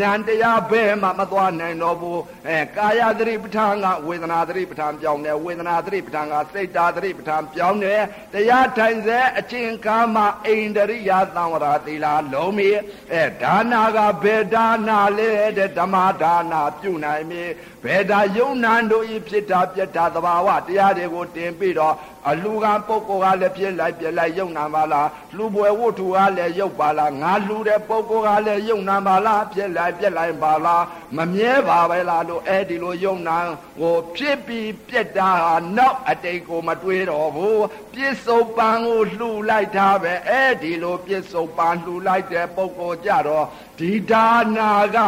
[0.00, 8.02] ဉာဏ်တရားဘယ်မှမသွားနိုင်တော့ဘူးအဲကာယသတိပဋ္ဌာန်ကဝေဒနာသတိပဋ္ဌာန်ပြောင်းတယ်ဝေဒနာသတိပဋ္ဌာန်ကစိတ်တာသတိပဋ္ဌာန်ပြောင်းတယ်
[8.32, 12.70] တရားထိုင်စေအချင်းကာမအိန္ဒရိယသံဝရသီလာလုံးမီ
[13.12, 17.50] အဲဒါနာကဘယ်ဒါနာလဲတဲ့ဓမ္မဒါနာပြုနိုင်မည်
[17.84, 21.94] ဘယ်ဒါယုံနံတို့ဤဖြစ်တာပြက်တာသဘာဝတရားတွေကိုတင်ပြီးတော့
[22.30, 30.82] အလူကပုဂ္ဂိုလ်ကလည်းပြက်လိုက်ပြက်လိုက်ယုံနာပါလားလူပွဲဝတ္ထုကလည်းယုတ်ပါလားငါလူတဲ့ပုဂ္ဂိုလ်ကလည်းယုံနာပါလားပြက်လိုက်ပြက်လိုက်ပါလား
[31.16, 33.36] မမြဲပါပဲလားလို့အဲ့ဒီလိုယုံနာ
[33.80, 37.62] ကိုဖြစ်ပြီးပြက်တာဟာနောက်အတိတ်ကိုမတွေးတော့ဘူး
[37.96, 43.46] ပြစ္ဆုတ်ပံကိုလှူလိုက်တာပဲအဲ့ဒီလိုပြစ္ဆုတ်ပံလှူလိုက်တဲ့ပုဂ္ဂိုလ်ကြတော့
[43.78, 44.98] ဒီဒါနာက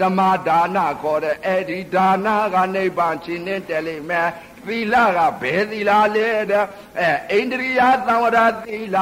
[0.00, 4.28] ဓမ္မဒါနခေါ်တဲ့အဲ့ဒီဒါနာကနိဗ္ဗာန်ချင်းနဲ့တည်းလိမ့်မယ်
[4.66, 6.64] သီလကဘယ်သီလလဲတဲ့
[7.00, 8.98] အဲဣန္ဒြိယသံဝရသီလ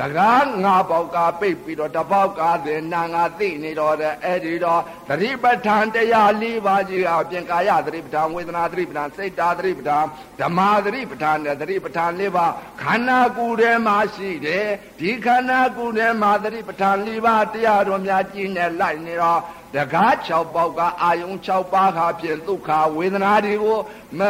[0.00, 10.04] တကားငါပေါက်ကပိတ်ပြီးတော့တပေါက်ကသင်နာငါသိနေတော့တဲ့အဲ့ဒီတော့သတိပဋ္ဌာန်တရား၄ပါးကြီးအပြင်ကာယသတိပဋ္ဌာန်ဝေဒနာသတိပဋ္ဌာန်စိတ်ဓာသတိပဋ္ဌာန်
[10.40, 12.52] ဓမ္မသတိပဋ္ဌာန်နဲ့သတိပဋ္ဌာန်၄ပါး
[12.82, 14.66] ခန္ဓာကိုယ်ထဲမှာရှိတယ်
[15.00, 19.40] ဒီခန္ဓာကိုယ်ထဲမှာသတိပဋ္ဌာန်၄ပါးတရားတော်များကျင့်နေလိုက်နေတော့
[19.76, 23.78] တကား6ပေါက်ကအာယုံ6ပါးခါဖြင့်ဒုက္ခဝေဒနာတွေကို
[24.18, 24.20] မ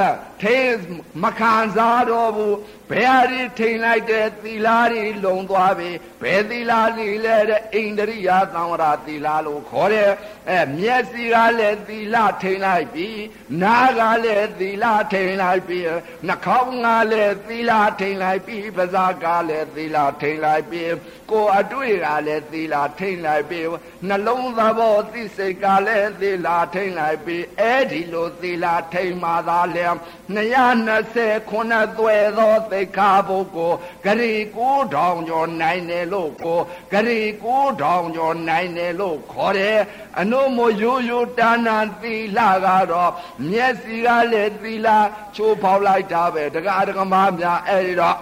[0.42, 0.56] ထိ
[1.22, 2.56] မခံစားတော့ဘူး
[2.90, 5.90] ဘယ်ဟာဒီထိန်လိုက်တဲ့သီလာတွေလုံသွားပြီ
[6.22, 10.10] ဘယ်သီလာတွေလဲတဲ့အိန္ဒရိယသံဝရသီလာလို့ခေါ်တယ်
[10.50, 13.08] အဲမျက်စိကလည်းသီလာထိန်လိုက်ပြီ
[13.62, 15.80] နားကလည်းသီလာထိန်လိုက်ပြီ
[16.26, 20.82] နှာခေါင်းကလည်းသီလာထိန်လိုက်ပြီပါးစပ်ကလည်းသီလာထိန်လိုက်ပြီ
[21.30, 23.60] ကိုယ်အတွေ့ကလည်းသီလာထိန်လိုက်ပြီ
[24.08, 29.86] နှလုံးသဘောသိစိတ်ကလည်းသီလာထိန်လိုက်ပြီအဲ့ဒီလိုသီလာထိန်မှသာလဲ
[30.68, 36.60] 220ခုနှစ်သွဲသောသိက္ခာပုဂ္ဂိုလ်ဂရီ9000ကျော်နိုင်တယ်လို့ကို
[36.92, 39.80] ဂရီ9000ကျော်နိုင်တယ်လို့ခေါ်တယ်
[40.20, 43.12] အနုမရိုးရိုးတာနာသီလကတော့
[43.50, 44.88] မျက်စိကလည်းသီလ
[45.36, 48.18] ချိုးဖောက်လိုက်တာပဲတက္ကະတက္ကမများအဲ့ဒီတော့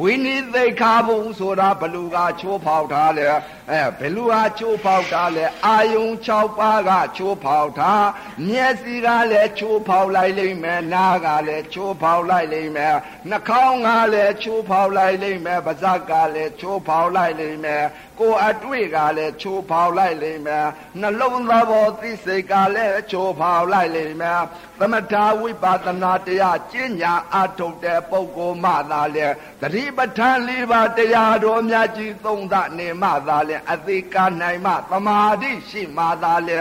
[0.00, 3.28] ဝိနိသိခာဘုံဆိုတာဘလူကချိုးဖောက်ထားလဲ
[3.72, 8.06] အဲဘလူကချိုးဖောက်ထားလဲအာယုံ6ပါးကချိုးဖောက်ထား
[8.48, 12.96] မျက်စိကလည်းချိုးဖောက်လိုက်လိမ့်မယ်နားကလည်းချိုးဖောက်လိုက်လိမ့်မယ်
[13.30, 17.84] နှာခေါင်းကလည်းချိုးဖောက်လိုက်လိမ့်မယ်ပါးစပ်ကလည်းချိုးဖောက်လိုက်လိမ့်မယ်
[18.20, 20.66] ကိုအတွေ့ကလည်းချိုးဖောက်လိုက်လိမ့်မယ်
[21.00, 24.40] နှလုံးသဘောသိစိတ်ကလည်းချိုးဖောက်လိုက်လိမ့်မယ်
[24.80, 29.26] သမထဝိပဿနာတရားကျင့်ညာအထုတ်တဲ့ပုဂ္ဂိုလ်မှသာလေ
[29.60, 36.56] သတိပဋ္ဌာန်၄ပါးတရားတော်မြတ်ကြီးသုံးသနေမှသာလေအသိကနိုင်မှသမာဓိရှိမှသာလေ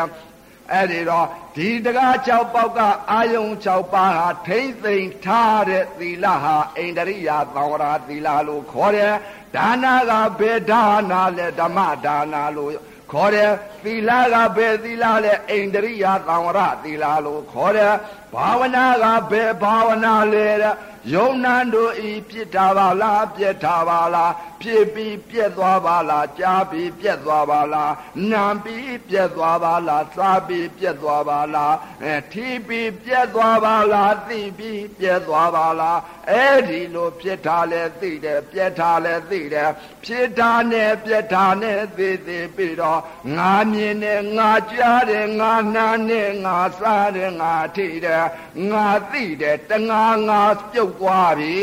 [0.72, 2.80] အဲ့ဒီတော့ဒီတကား6ပေါက်က
[3.12, 9.14] အာယုံ6ပါးဟာထိမ့်သိမ့်ထားတဲ့သီလဟာအိန္ဒရိယသံဝရသီလလို့ခေါ်တယ်
[9.56, 12.74] ဒါနာကဘယ်ဒါနာလဲဓမ္မဒါနာလို့
[13.12, 13.52] ခေါ်တယ်
[13.84, 17.94] သီလကဘယ်သီလလဲအိန္ဒရိယသံဝရသီလလို့ခေါ်တယ်
[18.34, 20.76] ဘာဝနာကဘယ်ဘာဝနာလဲတဲ့
[21.12, 24.32] ယုံနံတို့ဤပြစ်တာပါလားပြက်တာပါလား
[24.62, 27.94] ဖြစ်ပြီးပြက်သွားပါလားကြားပြီးပြက်သွားပါလား
[28.32, 39.72] နာပြီးပြက်သွားပါလားစားပြီးပြက်သွားပါလားအဲထီပြီးပြက်သွားပါလားသိပြီးပြက်သွားပါလားအဲ့ဒီလိုဖြစ်တာလဲသိတယ်ပြက်တာလဲသိတယ်
[40.06, 43.02] ဖြစ်တာနဲ့ပြက်တာနဲ့သိသိပြီးတော့
[43.38, 48.23] ငါမြင်တယ်ငါကြားတယ်ငါနားတယ်ငါစားတယ်ငါထိတယ်
[48.72, 51.60] ငါသိတယ်တငါငါပြုတ်သွားပြီ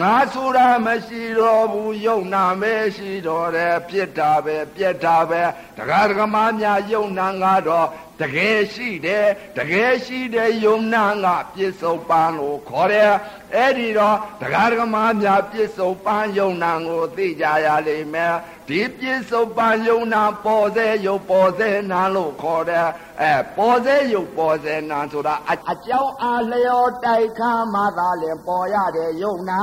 [0.00, 2.64] ငါဆိုတာမရှိတော့ဘူးယုံနာမ
[2.96, 5.42] ရှိတော့တယ်ပြစ်တာပဲပြက်တာပဲ
[5.78, 7.88] တရားဓမ္မများယုံနာကတော့
[8.22, 9.26] တကယ်ရှိတယ်
[9.58, 13.12] တကယ်ရှိတဲ့ယုံနာကပြစ္ဆုတ်ပန်းလို့ခေါ်တယ်
[13.54, 18.34] အဲ့ဒီတော့တရားဓမ္မများပြစ္ဆုတ်ပန်းယုံနာကိုသိကြရလိမ့်မယ်
[18.68, 22.88] ဒီပြစ္ဆုတ်ပန်းယုံနာပေါ်စေယုတ်ပေါ်စေနာလို့ခေါ်တယ်
[23.22, 25.34] အဲပေါ်စေယုတ်ပေါ်စေနာဆိုတာ
[25.72, 29.60] အကြောင်းအားလျော်တိုက်ခါမှသာလင်ပေါ်ရတဲ့ယုံနာ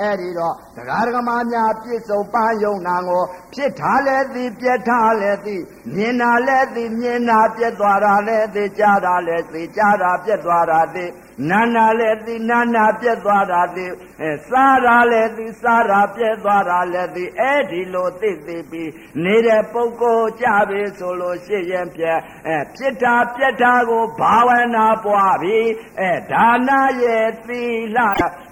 [0.00, 3.22] အဲ့ဒီတော့တရားဓမ္မများပြစ္ဆုတ်ပန်းယုံနာကို
[3.54, 5.56] ဖြစ်ထားလဲသိပြက်ထားလဲသိ
[5.94, 11.04] မြင်တာလဲသိမြင်တာပြက်သွားတာလဲသိကြားတာလဲသိကြားတာပြက်သွားတာသိ
[11.48, 13.86] နာနာလဲသိနာနာပြက်သွားတာသိ
[14.22, 18.90] အဲစားတာလဲသိစားတာပြက်သွားတာလဲသိအဲ့ဒီလိုသိသိပြီး
[19.24, 25.68] နေတဲ့ပုဂ္ဂိုလ်ကြပြီဆိုလို့ရှိရင်ပြက်အဲဖြစ်တာပြက်တာကိုဘာဝနာပွားပြီး
[26.00, 27.62] အဲဒါနာရဲ့သီ
[27.96, 27.98] လ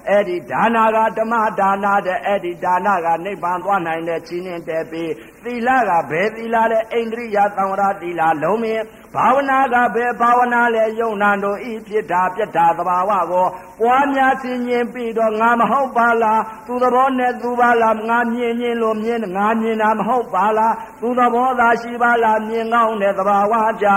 [0.09, 5.13] အဲ့ဒီဒါနာကဓမ္မဒါနာတဲ့အဲ့ဒီဒါနာကနိဗ္ဗာန်သွားနိုင်တဲ့ချင်းင်းတဲ့ပြီး
[5.45, 8.85] သီလကဘယ်သီလလဲအိန္ဒြိယသံဝရသီလလုံးမင်း
[9.19, 13.47] ဘာဝနာကဘယ်ဘာဝနာလဲယုံနာတို့ဤဖြစ်တာပြက်တာသဘာဝကို
[13.81, 23.95] ပွားများဆင်ញင်ပြီးတော့ငါမဟုတ်ပါလားသူသဘောနဲ့သူပါလားငါမြင်မြင်လို့မြင်ငါမြင်တာမဟုတ်ပါလားသူသဘောသာရှိပါလားမြင်ကောင်းတဲ့သဘာဝကြာ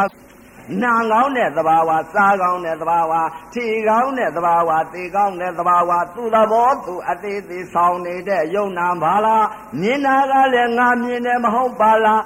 [0.82, 3.14] နာကောင်းတဲ့သဘာဝစားကောင်းတဲ့သဘာဝ
[3.54, 9.46] ထီကောင်းတဲ့သဘာဝသေကောင်းတဲ့သဘာဝသူ့သဘောသူအသေးသေးဆောင်နေတဲ့ယုံနာပါလား
[9.82, 12.22] မြင်တာကလည်းငါမြင်တယ်မဟုတ်ပါလား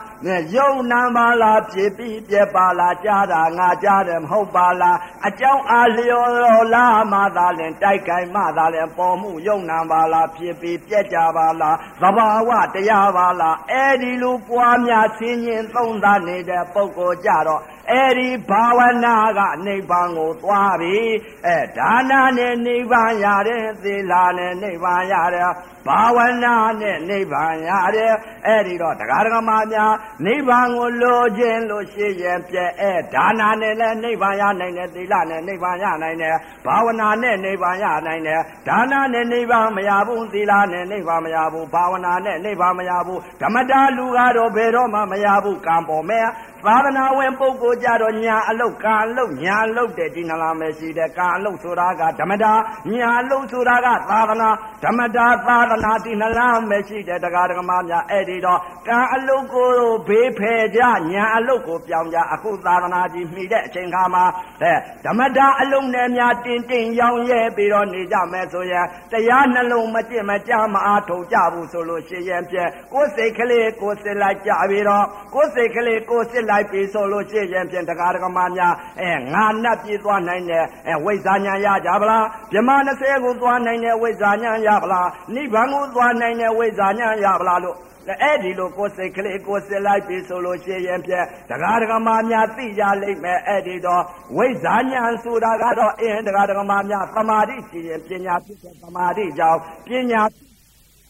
[0.55, 17.61] ယုံနာပါလားဖြစ်ပြီးပြက်ပါလားကြားတာငါကြားတယ်မဟုတ်ပါလားအကြောင်းအားလျော်တော်လားမှသာလင်တိုက်ခိုင်မှသာလင်ပေါ်မှုယုံနာပါလားဖြစ်ပြီးပြက်ကြပါလားသဘာဝတရားပါလားအဲ့ဒီလိုပွားများဆင်းရင်သုံးသနေတဲ့ပုဂ္ဂိုလ်ကြတော့
[17.91, 20.97] အဲ့ဒီဘာဝနာကနိဗ္ဗာန်ကိုသွားပြီ
[21.45, 25.51] အဲဒါနာနဲ့နိဗ္ဗာန်ရတယ်သီလနဲ့နိဗ္ဗာန်ရတယ်
[25.87, 28.13] ဘာဝနာနဲ့နိဗ္ဗာန်ရတယ်
[28.45, 29.93] အဲ့ဒီတော့တရားဓမ္မများ
[30.25, 46.25] နိဗ္ဗာန်ကိုလိုခြင်းလို့ရှိရင်ပြဲအဲဒါနာနဲ့လည်းနိဗ္ဗာန်ရနိုင်တယ်သီလနဲ့နိဗ္ဗာန်ရနိုင်တယ်ဘာဝနာနဲ့နိဗ္ဗာန်ရနိုင်တယ်ဒါနာနဲ့နိဗ္ဗာန်မရဘူးသီလနဲ့နိဗ္ဗာန်မရဘူးဘာဝနာနဲ့နိဗ္ဗာန်မရဘူးဓမ္မတာလူကတော့ဘယ်တော့မှမရဘူးကံပေါ်မဲ့
[46.65, 52.53] သာသနာဝင်ပုဂ္ဂိုလ်ကြတော့ညာအလုတ်ကာအလုတ်ညာအလုတ်တဲ့ဒီနလားမရှိတဲ့ကာအလုတ်ဆိုတာကဓမ္မတာ
[52.93, 54.49] ညာအလုတ်ဆိုတာကသာသနာ
[54.83, 59.71] ဓမ္မတာသာသနာဒီနလားမရှိတဲ့တရားဓမ္မများအဲ့ဒီတော့ကာအလုတ်ကို
[60.07, 64.25] ဘေးဖယ်ကြညာအလုတ်ကိုပြောင်းကြအခုသာသနာကြီးမှီတဲ့အချိန်ခါမှာ
[64.61, 64.73] အဲ
[65.05, 87.77] ဓမ္မတာအလုံးနဲ့များတင်တင်ရောင်းရဲပြီးတော့နေကြမယ်ဆိုရင်တရားနှလုံးမကျင့်မကြမအားထုတ်ကြဘူးဆိုလို့ရှိရင်ဖြင့်ကိုယ်စိတ်ကလေးကိုယ်စစ်လိုက်ကြပြီးတော့ကိုယ်စိတ်ကလေးကိုယ်စစ်လိုက်ပြီးဆိုလို့ရှိရင်ဖြင့်တရားဓမ္မများအဲငါနတ်ပြေးသွားနိုင်တဲ့အဲဝိဇ္ဇာဉာဏ်ရကြပါလားဗြဟ္မာ20ကိုသွားနိုင်တဲ့ဝိဇ္ဇာဉာဏ်ရပါလားနိဗ္ဗာန်ကိုသွားနိုင်တဲ့ဝိဇ္ဇာဉာဏ်ရပါလားလို့
[88.23, 94.03] အဲ့ဒီလိုကိုယ်စိတ်ကလေးကိုယ်စစ်လိုက်ပြီဆိုလို့ရှိရင်ဖြင့်တရားဓမ္မများသိကြလိမ့်မယ်အဲ့ဒီတော့
[94.37, 100.21] ဝိဇ္ဇာဉာဏ်ဆိုတာကတော့အင်းတရားဓမ္မများသမာဓိရှိရင်ပညာဖြစ်တဲ့သမာဓိကြောင့်ပညာ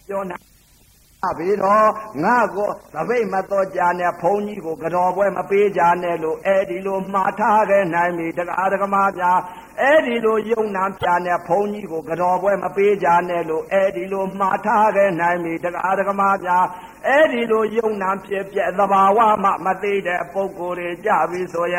[0.08, 0.38] ပြောနာ
[1.38, 1.88] ပြီးတော့
[2.24, 9.40] ငါကိုသပိတ်မတော်ကြနဲ့ဘုန်းကြီးကိုကြော်ပွဲမပေးကြနဲ့လို့အဲ့ဒီလိုမှားထားခဲ့နိုင်ပြီတရားဓမ္မများ
[9.82, 16.66] အဲ့ဒီလိုယုံနာပြနဲ့ဘုန်းကြီးကိုကြော်ပွဲမပေးကြနဲ့လို့အဲ့ဒီလိုမှားထားခဲ့နိုင်ပြီတရားဓမ္မများ
[17.08, 21.78] အဲ့ဒီလိုယုံနာဖြစ်ပြသဘာဝမှမသိတဲ့ပုံကိုယ်တွေကြပြီဆိုရ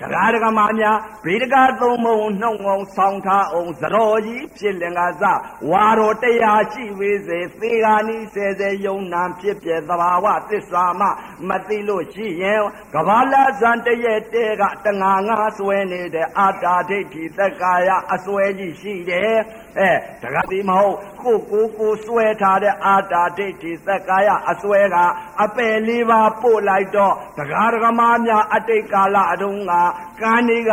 [0.00, 5.24] တရားဒဂမများဗေဒကသုံးမုံနှုံအောင်ဆောင်းထားအောင်သရောကြီးဖြစ်လင်ကစ
[5.70, 11.08] ဝါတော်တရားရှိဝေစေသေဂာနိစေစေယုံနာဖြစ်ပြသဘာဝသစ္စာမှ
[11.48, 12.62] မသိလို့ရှိရင်
[12.94, 19.34] ကဘာလာဇန်တရဲ့တဲကတငါငါဆွဲနေတဲ့အာတာဒိဋ္ဌိသက္ကာယအစွဲကြီးရှိတယ်
[19.78, 24.96] အဲတကတိမဟုတ်ကိုကိုကိုဆွဲထားတဲ့အာတာဒိဋ္ဌိသက္ကာယအစွဲက
[25.42, 29.72] အပယ်လေးပါပို့လိုက်တော့တရားဓမ္မများအတိတ်ကာလအတုန်းက
[30.22, 30.72] ကံတွေက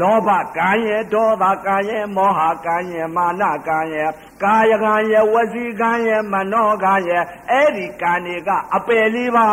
[0.00, 4.10] လောဘကံရဲ့ဒေါသကံရဲ့မောဟကံရဲ့မာနကံရဲ့
[4.42, 9.46] ကာယကံရဲ့ဝစီကံရဲ့မနောကံရဲ့အဲ့ဒီကံတွေကအပယ်လေးပါ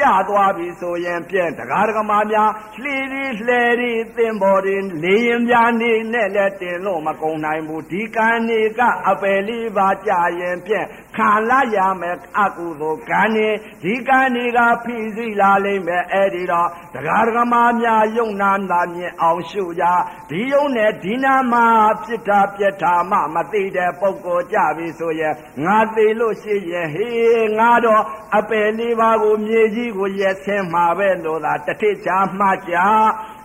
[0.00, 2.50] ကြသွားပြီဆိုရင်ဖြင့်တရားဓမ္မများ
[2.82, 10.86] လှီရီလှဲရီသင်္ဘောတွေလေရင်ပြာနေနဲ့လည်းတင်လို့မကုန်နိုင်ဘူးဒီကံတွေကအပယ်လေးပါကြရင်ဖြင့်
[11.16, 13.48] ခံလာရမယ်အကုသိုလ်ကံတွေ
[13.82, 19.84] ဒီကံတွေကဖိစီးလာလိမ့်မယ်အဲ့ဒီတော့တရားဓမ္မများယုံနာသာမြင်အောင်ရှုကြ
[20.30, 21.66] ဒီယုံနဲ့ဒီနာမှာ
[22.04, 25.34] ဖြစ်တာပြက်တာမှမသိတဲ့ပုဂ္ဂိုလ်ကြပြီဆိုရင်
[25.64, 28.02] ငါသိလို့ရှိရင်ဟေးငါတော့
[28.36, 32.76] အပယ်လေးပါးကိုမြေကြီးကိုရက်ဆင်းမှာပဲလို့သာတထိချာမှကြ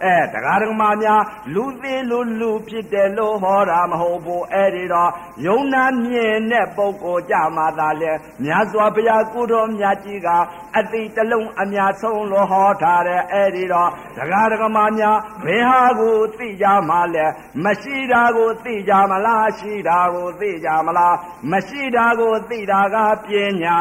[0.04, 1.22] အဲတရားဓမ္မများ
[1.54, 5.12] လူသေးလူလူဖြစ်တယ်လို့ဟောတာမဟုတ်ဘူးအဲ့ဒီတော့
[5.46, 8.12] ယုံနာမြင်တဲ့ပုဂ္ဂိုလ်ကြမှာသာလေ
[8.44, 10.30] မြတ်စွာဘုရားကုတော်မြတ်ကြီးက
[10.78, 17.26] အတိတလုံးအများဆုံးလို့ဟောထားတယ်အဲ့ဒီတော့တရားဓမ္မများဘယ်ဟာကိုသိကြမှာလဲ
[17.64, 21.16] မရှိတာကိုသိကြမလားရှိတာကိုသိကြမလား
[21.52, 23.28] မရှိတာကိုသိတာကပ
[23.64, 23.78] ညာ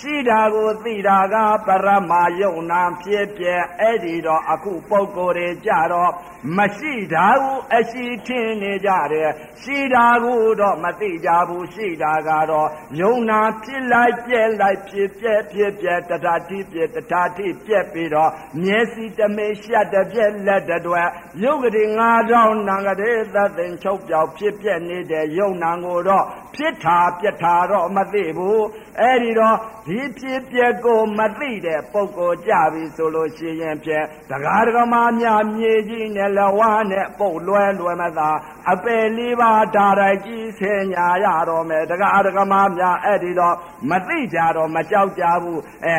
[0.00, 1.34] ရှိတာကိုသိတာက
[1.66, 3.44] ပရမယုံနာဖြစ်ပြ
[3.80, 6.12] အဲ့ဒီတော့အခုပုံကိုယ်တွေကြတော့
[6.56, 9.30] မရှိတာကိုအရှိထင်နေကြတယ်
[9.62, 12.68] ရှိတာကိုတော့မသိကြဘူးရှိတာကတော့
[13.00, 18.30] ယုံနာဖြစ်လိုက်ပြက်လိုက်ဖြစ်ပြက်ဖြစ်ပြက်တထာတိပြက်တထာတိပြက်ပြီးတော့
[18.62, 21.08] မျက်စိတမေရှက်တပြက်လက်တတွယ်
[21.42, 21.88] ယုတ်ကလေး
[22.28, 26.24] 9000နံကလေးသတ်သိန်ချုပ်ပြောက်ဖြစ်ပြက်နေတဲ့ယုံနာကိုတော့
[26.56, 28.64] ဖြစ်တာပြက်တာတော့မသိဘူး
[29.00, 29.56] အဲ့ဒီတော့
[29.86, 38.30] ဒီဖြစ်ပြက်ကိုမသိတဲ့ပုဂ္ဂိုလ်ကြပြီဆိုလို့ရှိရင်ဖြင့်တရားဓမ္မများမြေကြီးနဲ့လဝါနဲ့ပုတ်လွဲလွယ်မသာ
[38.72, 43.56] အပယ်လေးပါးဓာရိုက်ကြီးဆင်ညာရတော့မယ်တရားဓမ္မများအဲ့ဒီတော့
[43.90, 45.98] မသိကြတော့မကြောက်ကြဘူးအဲ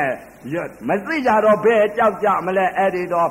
[0.87, 3.29] မသိကြတော့ဘယ်ကြောက်ကြမလဲအဲ့ဒီတော့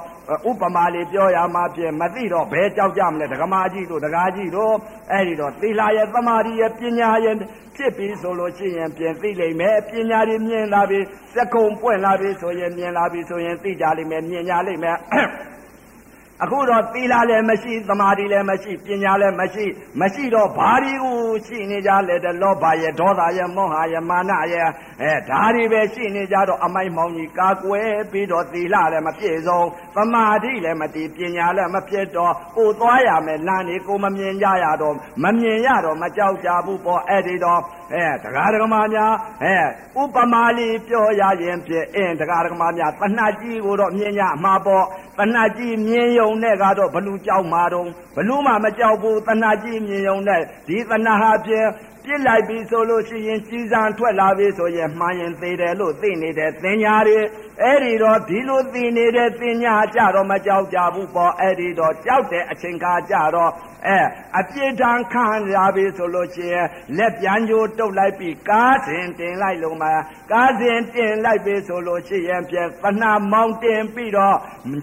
[0.51, 4.75] ဥပမာလေးပြောရမှာဖြင့်မသိတော့ဘယ်ကြောက်ကြမလဲဒကမာကြီးတို့ဒကာကြီးတို့
[5.13, 7.37] အဲ့ဒီတော့သီလာရဲ့သမာဓိရဲ့ပညာရဲ့
[7.77, 11.01] ဖြစ်ပြီဆိုလို့ရှိရင်ပြင်သိလိမ့်မယ်ပညာတွေမြင်လာပြီ
[11.35, 14.97] စကုံပွင့်လာပြီဆိုရင်မြင်လာပြီဆိုရင်သိကြလိမ့်မယ်မြင်ကြလိမ့်မယ်
[16.43, 19.65] အခုတော့သီလလည်းမရှိသမာဓိလည်းမရှိပညာလည်းမရှိ
[20.01, 24.69] မရှိတော့ဘာတွေကိုရှိနေကြလဲတဲ့လောဘရဲ့ဒေါသရဲ့မောဟရဲ့မာနရဲ့
[25.03, 29.61] အဲဒါတွေပဲရှိနေကြတော့အမိုက်မောင်ကြီးကာကွယ်ပြီးတော့သီလလည်းမပြည့်စုံ
[29.97, 37.61] သမာဓိလည်းမတည်ပညာလည်းမဖြစ်တော့ကိုသွားရမယ်လမ်းနေကိုမမြင်ကြရတော့မမြင်ရတော့မကြောက်ကြဘူးပေါ့အဲ့ဒီတော့
[37.93, 39.57] အဲတရားဓမ္မများအဲ
[40.01, 44.85] ဥပမာလေးပြောရရင်ဖြင့်အင်းတရားဓမ္မများတဏှာကြီးကိုတော့မြင်ရမှာပေါ့
[45.19, 51.69] တဏှာကြီးမြင်ရုံနဲ့ကတော့ဘလူကြောက်မှာတော့ဘလူမှမကြောက်ဘူးတဏှာကြီးမြင်ရုံနဲ့ဒီတဏှာဟာဖြင့်
[52.07, 57.19] ပြစ်လိုက်ပြီဆိုလို့ရှိရင်ကြီးစံထွက်လာပြီဆိုရင်မှန်ရင်သေးတယ်လို့သိနေတဲ့သင်ညာတွေ
[57.63, 63.53] အဲ့ဒီတော့ဒီလိုသိနေတဲ့သင်ညာကြတော့မကြောက်ကြဘူးပေါ့အဲ့ဒီတော့ကြောက်တဲ့အချိန်ခါကြတော့
[63.87, 63.99] အဲ
[64.39, 69.93] အပြစ်ဒဏ်ခံရပြီဆိုလို့ရှိရင်လက်ပြန်ကြိုးတုတ်လိုက်ပြီးကားစဉ်တင်လိုက်လုံးမှာ
[70.33, 74.37] ကားစဉ်တင်လိုက်ပြီဆိုလို့ရှိရင်ပြန်သနာမောင်းတင်ပြီးတော့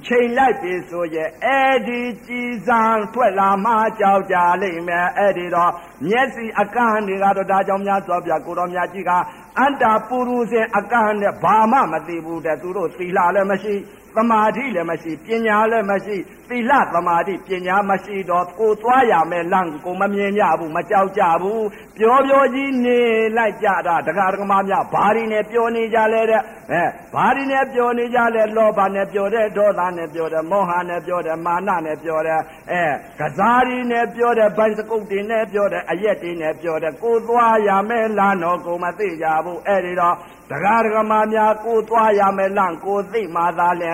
[0.08, 2.82] ချိန်လိုက်ပြီဆိုရင်အဲ့ဒီကြည်စံ
[3.14, 5.72] ထွက်လာမှကြောက်ကြလိမ့်မယ်အဲ့ဒီတော့
[6.06, 9.12] မျက်စိအကန့်တွေကတော့ဒါကြောင့်များစွာပြကိုတော်မြတ်ကြီးက
[9.60, 13.76] အန္တာပုရုဇဉ်အကန့်နဲ့ဘာမှမသိဘူးတဲ့သူတို့သီလလည်းမရှိ
[14.16, 16.16] သမာဓိလည်းမရှိပညာလည်းမရှိ
[16.54, 21.66] သီလသမာဓိပညာမရှိတော့ကိုသွားရမယ်လမ်းကိုမမြင်ကြဘူးမကြောက်ကြဘူး
[21.98, 23.00] ပြောပြောကြီးနေ
[23.38, 26.42] လိုက်ကြတာဒကာဒကမများဘာတွေနဲ့ပြောနေကြလဲတဲ့
[26.72, 26.84] အဲ
[27.14, 32.42] ဘာတွေနဲ့ပြောနေကြလဲလောဘနဲ့ပြောတယ်ဒေါသနဲ့ပြောတယ်မောဟနဲ့ပြောတယ်မာနနဲ့ပြောတယ်
[32.72, 32.84] အဲ
[33.20, 40.16] ကစားတွေနဲ့ပြောတယ်ဗိုက်စကုတ်တွေနဲ့ပြောတယ်အရက်တွေနဲ့ပြောတယ်ကိုသွားရမယ်လမ်းတော့ကိုမသိကြဘူးအဲ့ဒီတော့
[40.54, 43.92] ဒကာဒကမများကိုသွားရမယ်လမ်းကိုသိမှသာလဲ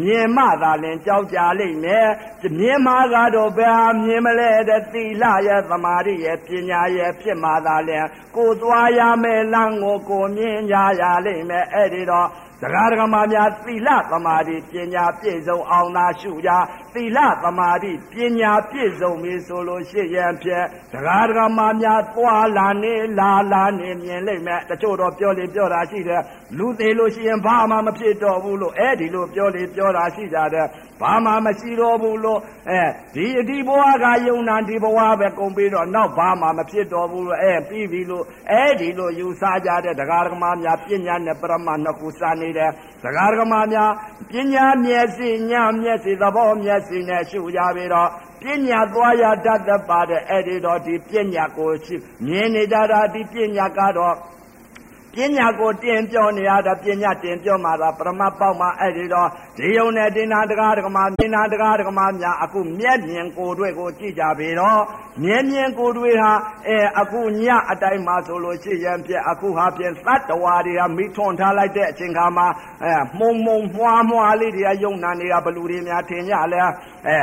[0.00, 2.08] မြင်မှသာလဲကြောက်ကြလိမ့်မယ်
[2.58, 8.00] မြင်မှကတော့ဘယ်ဟာမြင်မလဲတဲ့သီလရဲ့သမာဓိရဲ့ပညာရဲ့ဖြစ်မှသာလဲ
[8.36, 12.28] ကိုသွားရမယ်လမ်းကိုကိုမြင်ကြရလိမ့်မယ်အဲ့ဒီတော့
[12.62, 16.50] ဒကာဒကမာများသီလသမာဓိပညာပြည့်စုံအောင်သာရှုကြ
[16.94, 26.22] သီလသမာဓိပညာပြည့်စုံပြီဆိုလို့ရှိရင်ဖြင့်ဒကာဒကမာများသွားလာနေလာလာနေမြင်လိမ့်မယ်တချို့တော့ပြောလေပြောတာရှိတယ်
[26.58, 30.66] လူသေးလို့ရှိရင်ဘာမှမဖြစ်တော့ဘူးလို့အဲ့ဒီလိုပြောလေပြောတာရှိကြတယ်
[31.00, 32.40] ဘာမှမရှိတော့ဘူးလို့
[32.70, 32.82] အဲ
[33.14, 42.70] ဒီဒီဘဝကယုံနာဒီဘဝပဲကုန်ပြီးတော့နောက်ဘာမှမဖြစ်တော့ဘူးလို့အဲပြီးပြီလို့အဲ့ဒီလိုယူဆကြတဲ့ဒကာဒကမာများပညာနဲ့ပရမနှစ်ခုစနေတဲ့
[43.04, 43.90] ဒကာဒကမာများ
[44.30, 48.08] ပညာမျက်စိညာမျက်စိသဘောမျက်စိနဲ့ရှုကြပြီးတော့
[48.42, 51.96] ပညာသွားရတတ်တတ်ပါတဲ့အဲ့ဒီတော့ဒီပညာကိုရှိ
[52.26, 54.14] မြင်နေကြတာဒီပညာကတော့
[55.14, 64.80] ပညာကိုတင်ပြောနေရတာပညာတင်ပြောမှသာပရမပေါက်မှအဲ့ဒီတော့ဒီယုံနဲ့တင်နာတကားတကမာတင်နာတကားတကမာများအခုမျက်မြင်ကိုယ်တွေ့ကိုကြည့်ကြပြီတော့
[65.22, 66.32] မြင်မြင်ကိုယ်တွေ့ဟာ
[66.68, 72.46] အဲအခုညအတိုင်းမှာဆိုလို့ရှိရင်ပြအခုဟာပြင်သတ္တဝါတွေကမိထွန်ထားလိုက်တဲ့အချိန်ခါမှာ
[72.84, 76.60] အဲမှုံမှုံမွားမွားလေးတွေကယုံနာနေတာဘလူတွေများထင်ကြလဲ
[77.08, 77.18] အဲ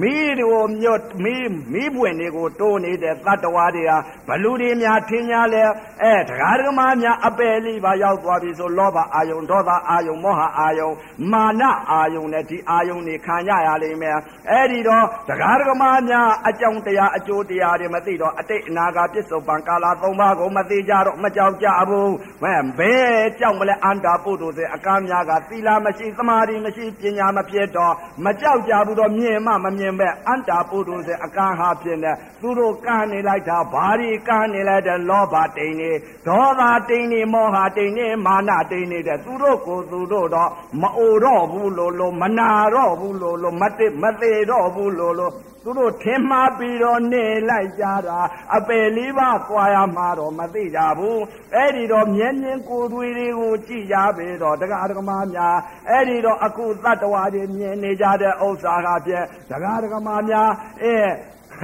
[0.00, 1.34] မိတို့မြတ်မိ
[1.72, 3.92] မိပွင့်တွေကိုတိုးနေတဲ့သတ္တဝါတွေက
[4.28, 5.64] ဘလူတွေများထင်ကြလဲ
[6.02, 10.90] အဲတရားဓမ္မများအပယ်လေးပါရောက်သွားပြီဆိုလောဘအာယုံဒေါသအာယုံမောဟအာယုံ
[11.32, 14.16] မာနအာယုံနဲ့ဒီအာယုံတွေခံရရလိမ့်မယ်
[14.50, 35.90] အဲ့ဒီတော့တရားဓမ္မများအကြောင်းတရားအကျိုးတရားတွေမသိတော့အတိတ်အနာဂတ်ပြစ္ဆုတ်ပံကာလသုံးပါးကိုမသိကြတော့မကြောက်ကြဘူးဘယ်ဘယ်ကြောက်မလဲအန္တာပုတ္တုစေအကမ်းများကသီလမရှိသမာဓိမရှိပညာမဖြစ်တော့မကြောက်ကြဘူးတော့မြင်မှမမြင်ပဲအန္တာပုတ္တုစေအကမ်းဟာဖြစ်နေသူတို့ကမ်းနေလိုက်တာဘာတွေကမ်းနေလိုက်တဲ့လောဘတိန်နေ
[36.26, 40.50] ဒေါသတိန်နေမောဟတိန်နေမာနတိန်နေတဲ့သူတို့ကိုသူတို့တော့
[40.82, 45.32] မအိုတော့ဘူးလို့လို့မနာတော့ဘူးလို့လို့မတိမသေးတော့ဘူးလို့လို့
[45.64, 48.18] သူတို့ထင်မှားပြီးတော့နေလိုက်ကြတာ
[48.56, 51.20] အပယ်လေးပါးကွာရမှာတော့မသိကြဘူး
[51.54, 55.56] အဲ့ဒီတော့မြင်းမြင်းကိုယ်သွေးတွေကိုကြည့်ကြပြီတော့တရားဓမ္မများ
[55.88, 60.50] အဲ့ဒီတော့အခုတတ္တဝါတွေမြင်နေကြတဲ့ဥစ္စာကဖြင့်တရားဓမ္မများ
[60.82, 60.96] အဲ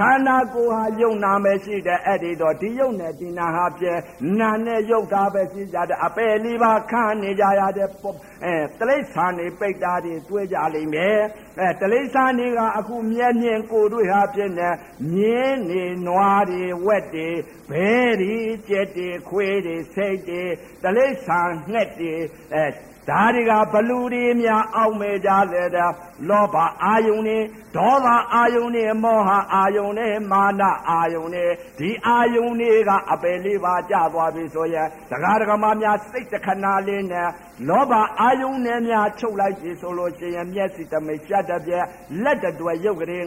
[0.10, 3.94] န္ဓာကိုယ်ဟာယုံနာပဲရှိတယ်အဲ့ဒီတော့ဒီယုံနဲ့ဒီနာဟာပြဲ
[4.38, 11.20] နာနဲ့ယုတ်တာပဲရှိကြတယ်အပယ်လေးပါခံနေကြရတဲ့အဲတလိษံနေပိတ်တာတွေတွေ့ကြလိမ့်မယ်
[11.60, 14.70] အဲတလိษံတွေကအခုမျက်မြင်ကိုယ်တွေ့ဟာဖြစ်နေ
[15.14, 17.30] မြင်းနေနွားတွေဝက်တွေ
[17.70, 18.36] ဘဲတွေ
[18.68, 20.44] ကြက်တွေခွေးတွေစိတ်တွေ
[20.82, 22.14] တလိษံငှက်တွေ
[22.54, 22.64] အဲ
[23.09, 25.91] ဒါတွေကဘလူတွေများအောက်မဲ့ကြလေတဲ့
[26.29, 27.37] လောဘအာယုန်နေ
[27.75, 31.45] ဒေါသအာယုန်နေမောဟအာယုန်နေမာနအာယုန်နေ
[31.79, 37.29] ဒီအာယုန်တွေကအပယ်လေးပါကြသွားပြီဆိုရင်ဒကာဒကမများစိတ်တခဏလေးနဲ့
[37.69, 41.85] လောဘအာယုန်နဲ့များချုပ်လိုက်ပြီဆိုလို့ရှိရင်မျက်စိတမိတ်ဖြတ်တဲ့ပြက်
[42.23, 43.23] လက်တတွယ်ရုပ်ကလေး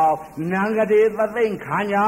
[0.00, 2.06] 9000နံကလေးသသိမ့်ခံညာ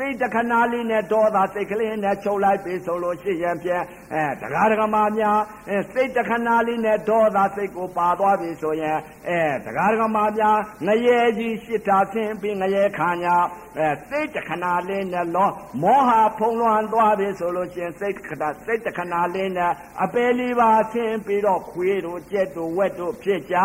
[0.00, 3.84] စိတ်တခဏလေးနဲ့ဒေါသစိတ်ကလေးနဲ့ချုပ်လိုက်ပြီဆိုလို့ရှိရင်ဖြင့်
[4.14, 8.98] အဲဒကာဒကမာများအဲစိတ်တခဏလေးနဲ့ဒေါသစိတ်ကိုပါသွားပြီဆိုရင်
[9.28, 13.36] အဲဒကာဒကမာများငရဲကြီးရှစ်တာဆင်းပြီးငရဲခံညာ
[13.78, 15.50] အဲစိတ်တခဏလေးနဲ့လော
[15.82, 19.72] မောဟဖုံးလွှမ်းသွားပြီဆိုလို့ရှိရင်စိတ်ခဏစိတ်တခဏလေးနဲ့
[20.02, 23.56] အပယ်လေးပါဆင်းပြီးတော့ခွေးတို့ကြက်တို့ဝက်တို့ဖြစ်ကြ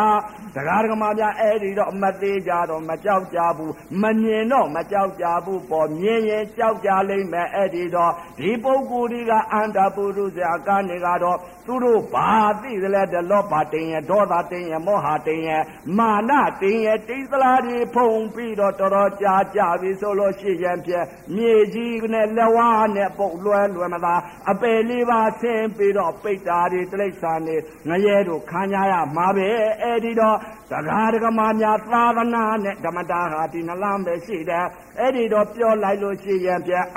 [0.55, 15.49] ဒကာဒကမာများအဲ့ဒီတော့မသေးကြတော့မကြောက်ကြဘူးမမြင်တော့မကြောက်ကြဘူးပေါ်မြင်ရင်ကြောက်ကြလိမ့်မယ်အဲ့ဒီတော့ဒီပုဂ္ဂိုလ်ဒီကအန္တပုရုဇအကနေကတော့သူတို့ဘာသိသလဲတလောပါတင်ရဒေါသတင်ရမောဟတင်ရ
[15.97, 21.05] မာနတင်ရတိသလားဒီဖုံပြီးတော့တော်တော်ကြာကြာပြီဆိုလို့ရှိရင်ဖြင့်
[21.35, 24.15] မြေကြီးနဲ့လက်ဝါးနဲ့ပုတ်လွယ်လွယ်မသာ
[24.51, 27.57] အပယ်လေးပါဆင်းပြီးတော့ပိတ်တာတွေတိရစ္ဆာန်တွေ
[27.89, 29.47] ငရဲတို့ခံရရမှာပဲ
[29.81, 30.37] အဲ့ဒီတော့
[30.71, 34.65] တရားဓမ္မများသာသနာနဲ့ဓမ္မတာဟာဒီနှလားပဲရှိတယ်
[34.99, 36.87] အဲ့ဒီတော့ပြောလိုက်လို့ရှိရင်ဖြင့်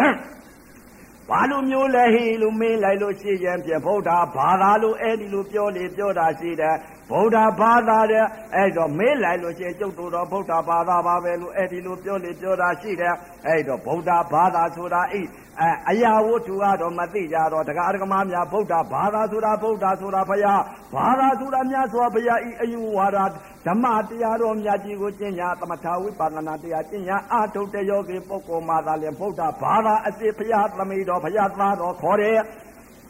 [1.30, 6.76] ဘာလို့မျိုးလဲဟိလို့မေးလိုက်လို့ရှိရင်ဖြင့်ဗုဒ္ဓဘာသာလို့အဲ့ဒီလိုပြောလေပြောတာရှိတယ်
[7.10, 13.14] ဗုဒ္ဓဘာသာတဲ့အဲ့တော့မေးလိုက်လို့ရှိရင်ကျုပ်တို့တော့ဗုဒ္ဓဘာသာပါပဲလို့အဲ့ဒီလိုပြောလေပြောတာရှိတယ်
[13.46, 15.22] အဲ့တော့ဗုဒ္ဓဘာသာဆိုတာအိ
[15.60, 20.62] အဲအရာဝတ္ထုကတော့မသိကြတော့တရားဓမ္မများဗုဒ္ဓဘာသာဆိုတာဗုဒ္ဓဆိုတာဘုရား
[20.94, 23.18] ဘာသာဆိုတာမြတ်စွာဘုရားဤအယူဝါဒ
[23.66, 32.38] ဓမ္မတရားတော်မြတ်ကြီးကိုကျင့်ညာသမထဝိပဿနာတရားကျင့်ညာအာထုတယောဂီပုဂ္ဂိုလ်မှာသာလေဗုဒ္ဓဘာသာအစစ်ဘုရားသမိတော်ဘုရားသားတော်ခေါ်တယ်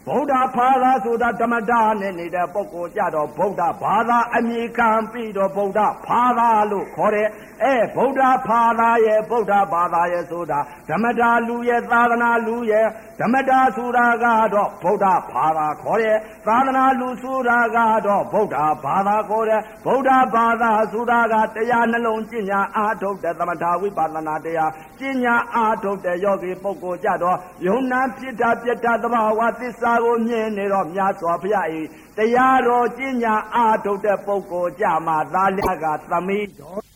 [0.07, 7.29] ဗုဒ္ဓဘာသာဆိုတာဓမ္မတာနဲ့နေတဲ့ပုဂ္ဂိုလ်ကြတော့ဗုဒ္ဓဘာသာအမိခံပြီးတော့ဗုဒ္ဓဘာသာလို့ခေါ်တယ်
[7.63, 12.87] အဲဗုဒ္ဓဘာသာရဲ့ဗုဒ္ဓဘာသာရဲ့ဆိုတာဓမ္မတာလူရဲ့သာသနာလူရဲ့
[13.21, 17.77] ဓမ္မတာဆိုတာကတော့ဗုဒ္ဓဘာသာခေါ်တယ်သာသနာလူဆိုတာက
[18.07, 27.37] တော့ဗုဒ္ဓဘာသာခေါ်တယ်ဗုဒ္ဓဘာသာဆိုတာကတရားနှလုံးကျင့်ညာအာထုတ်တဲ့သမထဝိပဿနာတရားကျင့်ညာအာထုတ်တဲ့ယောဂီပုဂ္ဂိုလ်ကြတော့
[27.67, 31.81] ယုံနာဖြစ်တာပြတ်တာသဘာဝသစ္စာကိုမြင်နေတော့မြတ်စွာဘုရားဤ
[32.17, 36.89] တရားတော်ကျင့်ညာအာထုတ်တဲ့ပုဂ္ဂိုလ်ကြမှာသာလကသမိတော်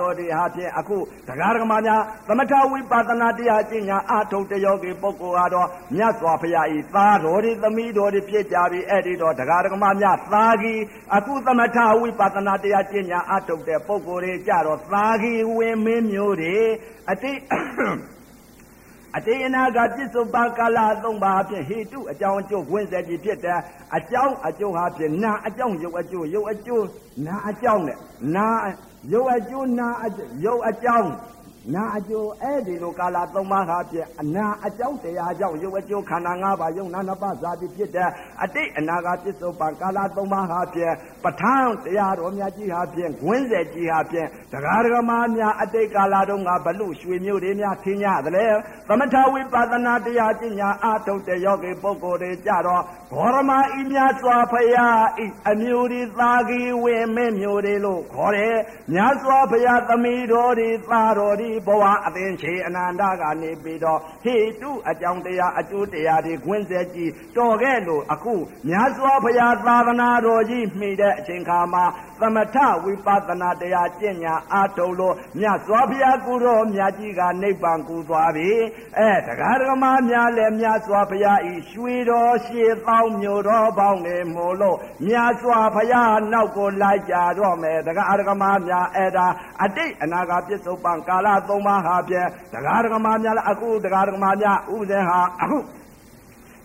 [0.00, 0.96] တော်ဒီဟာဖြင့်အခု
[1.28, 10.74] တရားဓမ္မများသမထဝိပဿနာတရားကျင့်ညာအာထုတ်တယောဂီပုဂ္ဂိုလ်ကတော့မြတ်စွာဘုရားဤသားတော်ဒီသမီးတော်ဒီဖြစ်ကြပြီအဲ့ဒီတော့တရားဓမ္မများသာဂီ
[11.16, 16.56] အခုသမထဝိပဿနာတရားကျင့်ညာအာထုတ်တဲ့ပုဂ္ဂိုလ်တွေကြတော့သာဂီဝင်မင်းမျိုးတွေ
[17.10, 17.32] အတိ
[19.16, 23.58] အတေအနာကပြစ္ဆုတ်ပါကာလသုံးပါဖြင့်ဟေတုအကြောင်းအကျိုးဝင်ဆက်ကြီးဖြစ်တဲ့
[23.96, 26.84] အကြောင်းအကျိုးဟာဖြင့်နာအကြောင်းရုပ်အကျိုးရုပ်အကျိုး
[27.26, 27.98] နာအကြောင်းနဲ့
[28.36, 28.48] နာ
[29.12, 29.88] ရုပ်အကျိုးနာ
[30.44, 31.10] ရုပ်အကြောင်း
[31.72, 38.10] နာအကျိုးအဲ့ဒီလိုကာလသုံးပါးဟာဖြင့်အနာအကြောင်းတရားကြောင့်ရုပ်အကျိုးခန္ဓာ၅ပါးယုံနာနှစ်ပါးဇာတိဖြစ်တဲ့
[38.42, 40.94] အတိတ်အနာကပြစ္ဆုတ်ပံကာလသုံးပါးဟာဖြင့်
[41.24, 48.46] ပဋ္ဌာန်းတရားတော်များကြီးဟာဖြင့်ဂွင်းဆက်ကြီးဟာဖြင့်တရားဓမ္မများအတိတ်ကာလတုန်းကဘလူရွှေမျိုးတွေများထင်ကြသလဲ
[48.88, 58.56] သမထဝိပဿနာတရားကျင့်ညာအာထုတ်တဲ့ယောဂီပုဂ္ဂိုလ်တွေကြတော့ဘောရမဤမြတ်စွာဘုရားဤအမျိုးဒီသာဂီဝေမဲမျိုးတွေလို့ခေါ်တယ်
[58.92, 68.34] မြတ်စွာဘုရားသမီးတော်ဒီသာတော်ဒီဘဝအသင်ချေအနန္တကနေပြီးတော့ဟေတုအကြောင်းတရားအကျိုးတရားတွေခွင့်ဆက်ကြည့်တော်ခဲ့လို့အခု
[68.68, 71.84] မြတ်စွာဘုရားသာသနာတော်ကြီးမှီတဲ့အချိန်ခါမှာ
[72.20, 78.50] သမထဝိပဿနာတရားကျင့်ညာအာထုံလို့မြတ်စွာဘုရားကုတော်မြတ်ကြီးကနိဗ္ဗာန်ကူသွားပြီ
[78.98, 89.26] အဲတရားဓမ္မများလည်းမြတ်စွာဘုရားဤရွှေတော်ရှေသောင်းမြို့တော်ပေါင်းနေမို့လို့မြတ်စွာဘုရားနောက်ကိုလိုက်ကြတော့မယ်တရားဓမ္မများအဲ့ဒါ
[89.62, 95.58] အတိတ်အနာဂတ်ပြစ္ဆုတ်ပံကာလသုံးပါးဟာဖြင့်တရားဓမ္မများလည်းအခုတရားဓမ္မများဥပဒေဟာအခု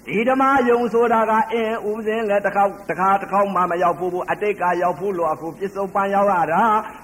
[0.08, 6.62] ဒီဓမ္မယုံဆိုတာကအင်းဥပဇင်းလည်းတစ်ခေါက်တစ်ခါတစ်ခေါက်မှမရောက်ဘူးအတိတ်ကရောက်ဘူးလို့အခုပြစ္ဆုတ်ပန်ရောက်ရတာ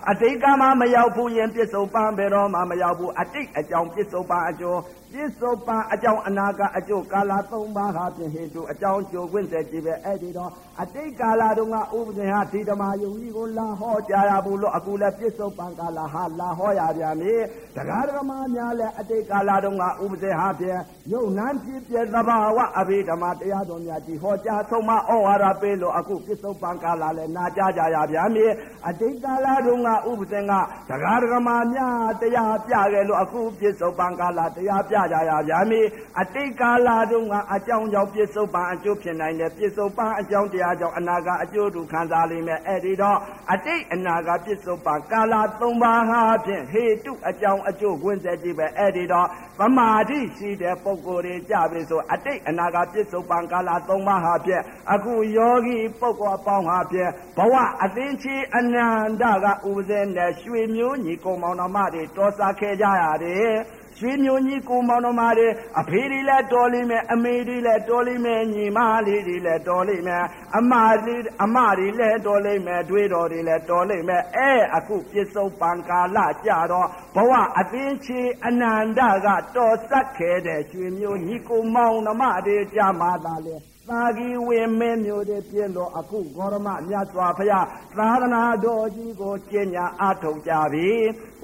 [0.10, 4.80] အတိတ်ကမှမရောက်ဘူးရင်ပြစ္ဆုတ်ပန်ဘယ်တော့မှမရောက်ဘူးအတိတ်အကြောင်းပြစ္ဆုတ်ပန်အကျိုး
[5.16, 10.52] ပြစ္ဆုတ်ပန်အကြောင်းအနာကအကျိုးကာလ၃ပါးဟာဖြင့်ဟေတုအကြောင်းကျိုးခွင့်စေကြည့်ပဲအဲ့ဒီတော့
[10.82, 17.34] အတိတ်ကာလတုန်းကဥပဇင်းဟာဒီဓမ္မယုံကြီးကိုလာဟောကြားရဘူးလို့အခုလည်းပြစ္ဆုတ်ပန်ကာလဟာလာဟောရပြန်ပြီ
[17.76, 20.80] တရားဓမ္မများလည်းအတိတ်ကာလတုန်းကဥပဇင်းဟာဖြင့်
[21.14, 28.48] ယုံနံဖြစ်ပြသဘာဝအဘိဓမ္မာတရားတော်များကြီးဟောကြားဆုံးမဩဝါဒပေးလို့အခုပြစ္ဆုတ်ပံကာလလည်းနာကြကြရဗျာမြေ
[28.88, 30.52] အတိတ်ကာလတုန်းကဥပဒေက
[30.90, 35.82] တရားဓမ္မများတရားပြခဲ့လို့အခုပြစ္ဆုတ်ပံကာလတရားပြကြရဗျာမြေ
[36.22, 43.18] အတိတ်ကာလတုန်းကအကြောင်းကြောင့်ပြစ္ဆုတ်ပံအကျိုးဖြစ်နိုင်တယ်ပြစ္ဆုတ်ပံအကြောင်းတရားကြောင့်အနာကအကျိုးတူခံစားလိမ့်မယ်အဲ့ဒီတော့
[43.54, 49.28] အတိတ်အနာကပြစ္ဆုတ်ပံကာလ၃ပါးဟာဖြင့်ဟေတုအကြောင်းအကျိုးဝင်ဆက်ကြည့်ပဲအဲ့ဒီတော့
[49.60, 63.56] သမာဓိရှိတဲ့ပုဂ္ဂိုလ်တွေကြပြီဆိုအတိတ်အနာကပြစ္ဆုတ်ပံကာလသုံးပါးဟာဖြင့်အခုယောဂီပုဂ္ဂိုလ်အပေါင်းဟာဖြင့်ဘဝအသင်ချီအနန္တကဥပဇင်းနဲ့ရွှေမျိုးညီကုံမောင်နှမတွေတော်စားခဲ့ကြရတယ်
[64.00, 65.48] ရွှေမျိုးကြီးကိုမောင်တော်မာတွေ
[65.80, 70.24] အဖေတွေလည်းတော်လိမ့်မယ်အမေတွေလည်းတော်လိမ့်မယ်ညီမလေးတွေလည်းတော်လိမ့်မယ်
[70.58, 70.74] အမ
[71.06, 83.56] လေးအမတွေလည်းတော်လိမ့်မယ်တွေးတော်တွေလည်းတော်လိမ့်မယ်အဲအခုပြစ္ဆုတ်ပံကာလကြတော့ဘဝအသင်းချေအနန္တကတော်ဆက်ခဲ့တဲ့ရွှေမျိုးကြီးကိုမောင်နှမတွေကြမှာသာလေ
[83.90, 87.66] သာဂီဝင်းမင်းမျိုးတွေပြင်းလို့အခုဂေါရမမြတ်စွာဘုရား
[87.98, 90.90] သာသနာတော်ကြီးကိုကျင့်ညာအထုတ်ကြပြီ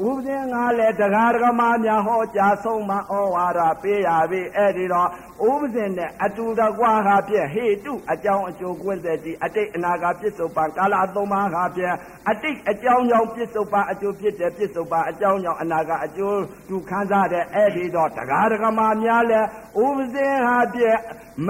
[0.08, 3.00] ဥပဒေငါလည်းတရားဓမ္မများဟောကြားဆုံးမဩ
[3.36, 5.10] ဝါဒပေးရပြီအဲ့ဒီတော့
[5.50, 11.96] ဥပဒေနဲ့အတူတကွာဟာဖြင့်ဟေတုအကြောင်းအကျိုးကွင်းဆက်ကြီးအတိတ်အနာဂတ်ပြစ္ဆုတ်ပံကာလသုံးပါးဟာဖြင့်
[12.30, 16.40] အတိတ်အကြောင်းကြောင့်ပြစ္ဆုတ်ပံအကျိုးဖြစ်တဲ့ပြစ္ဆုတ်ပံအကြောင်းကြောင့်အနာဂတ်အကျိုး
[16.70, 19.48] သူခံစားတဲ့အဲ့ဒီတော့တရားဓမ္မများလည်း
[19.86, 21.00] ဥပဒေဟာဖြင့်
[21.48, 21.50] မ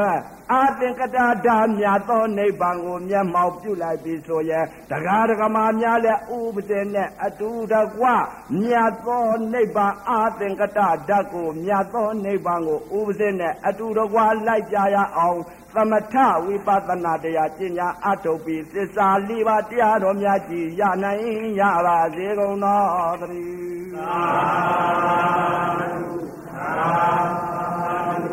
[0.51, 8.05] အာသင်္ကတာဓာမြတ်သောနိဗ္ဗာန်ကိုမျက်မှောက်ပြုလိုက်ပြီဆိုရင်တရားဓမ္မများလည်းဥပဒေနဲ့အတူတကွ
[8.61, 15.39] မြတ်သောနိဗ္ဗာန်အာသင်္ကတာဓာတ်ကိုမြတ်သောနိဗ္ဗာန်ကိုဥပဒေနဲ့အတူတကွလိုက်ကြရအောင်
[15.75, 16.15] သမထ
[16.45, 21.21] ဝိပဿနာတရားပညာအထုတ်ပြီးသစ္စာလေးပါးတရားတော်များကြီးရနိုင်
[21.59, 22.81] ရပါစေကုန်သော
[23.21, 24.11] သတည်းသာ
[25.79, 26.13] ဓု
[26.47, 26.65] သာ
[28.23, 28.29] ဓု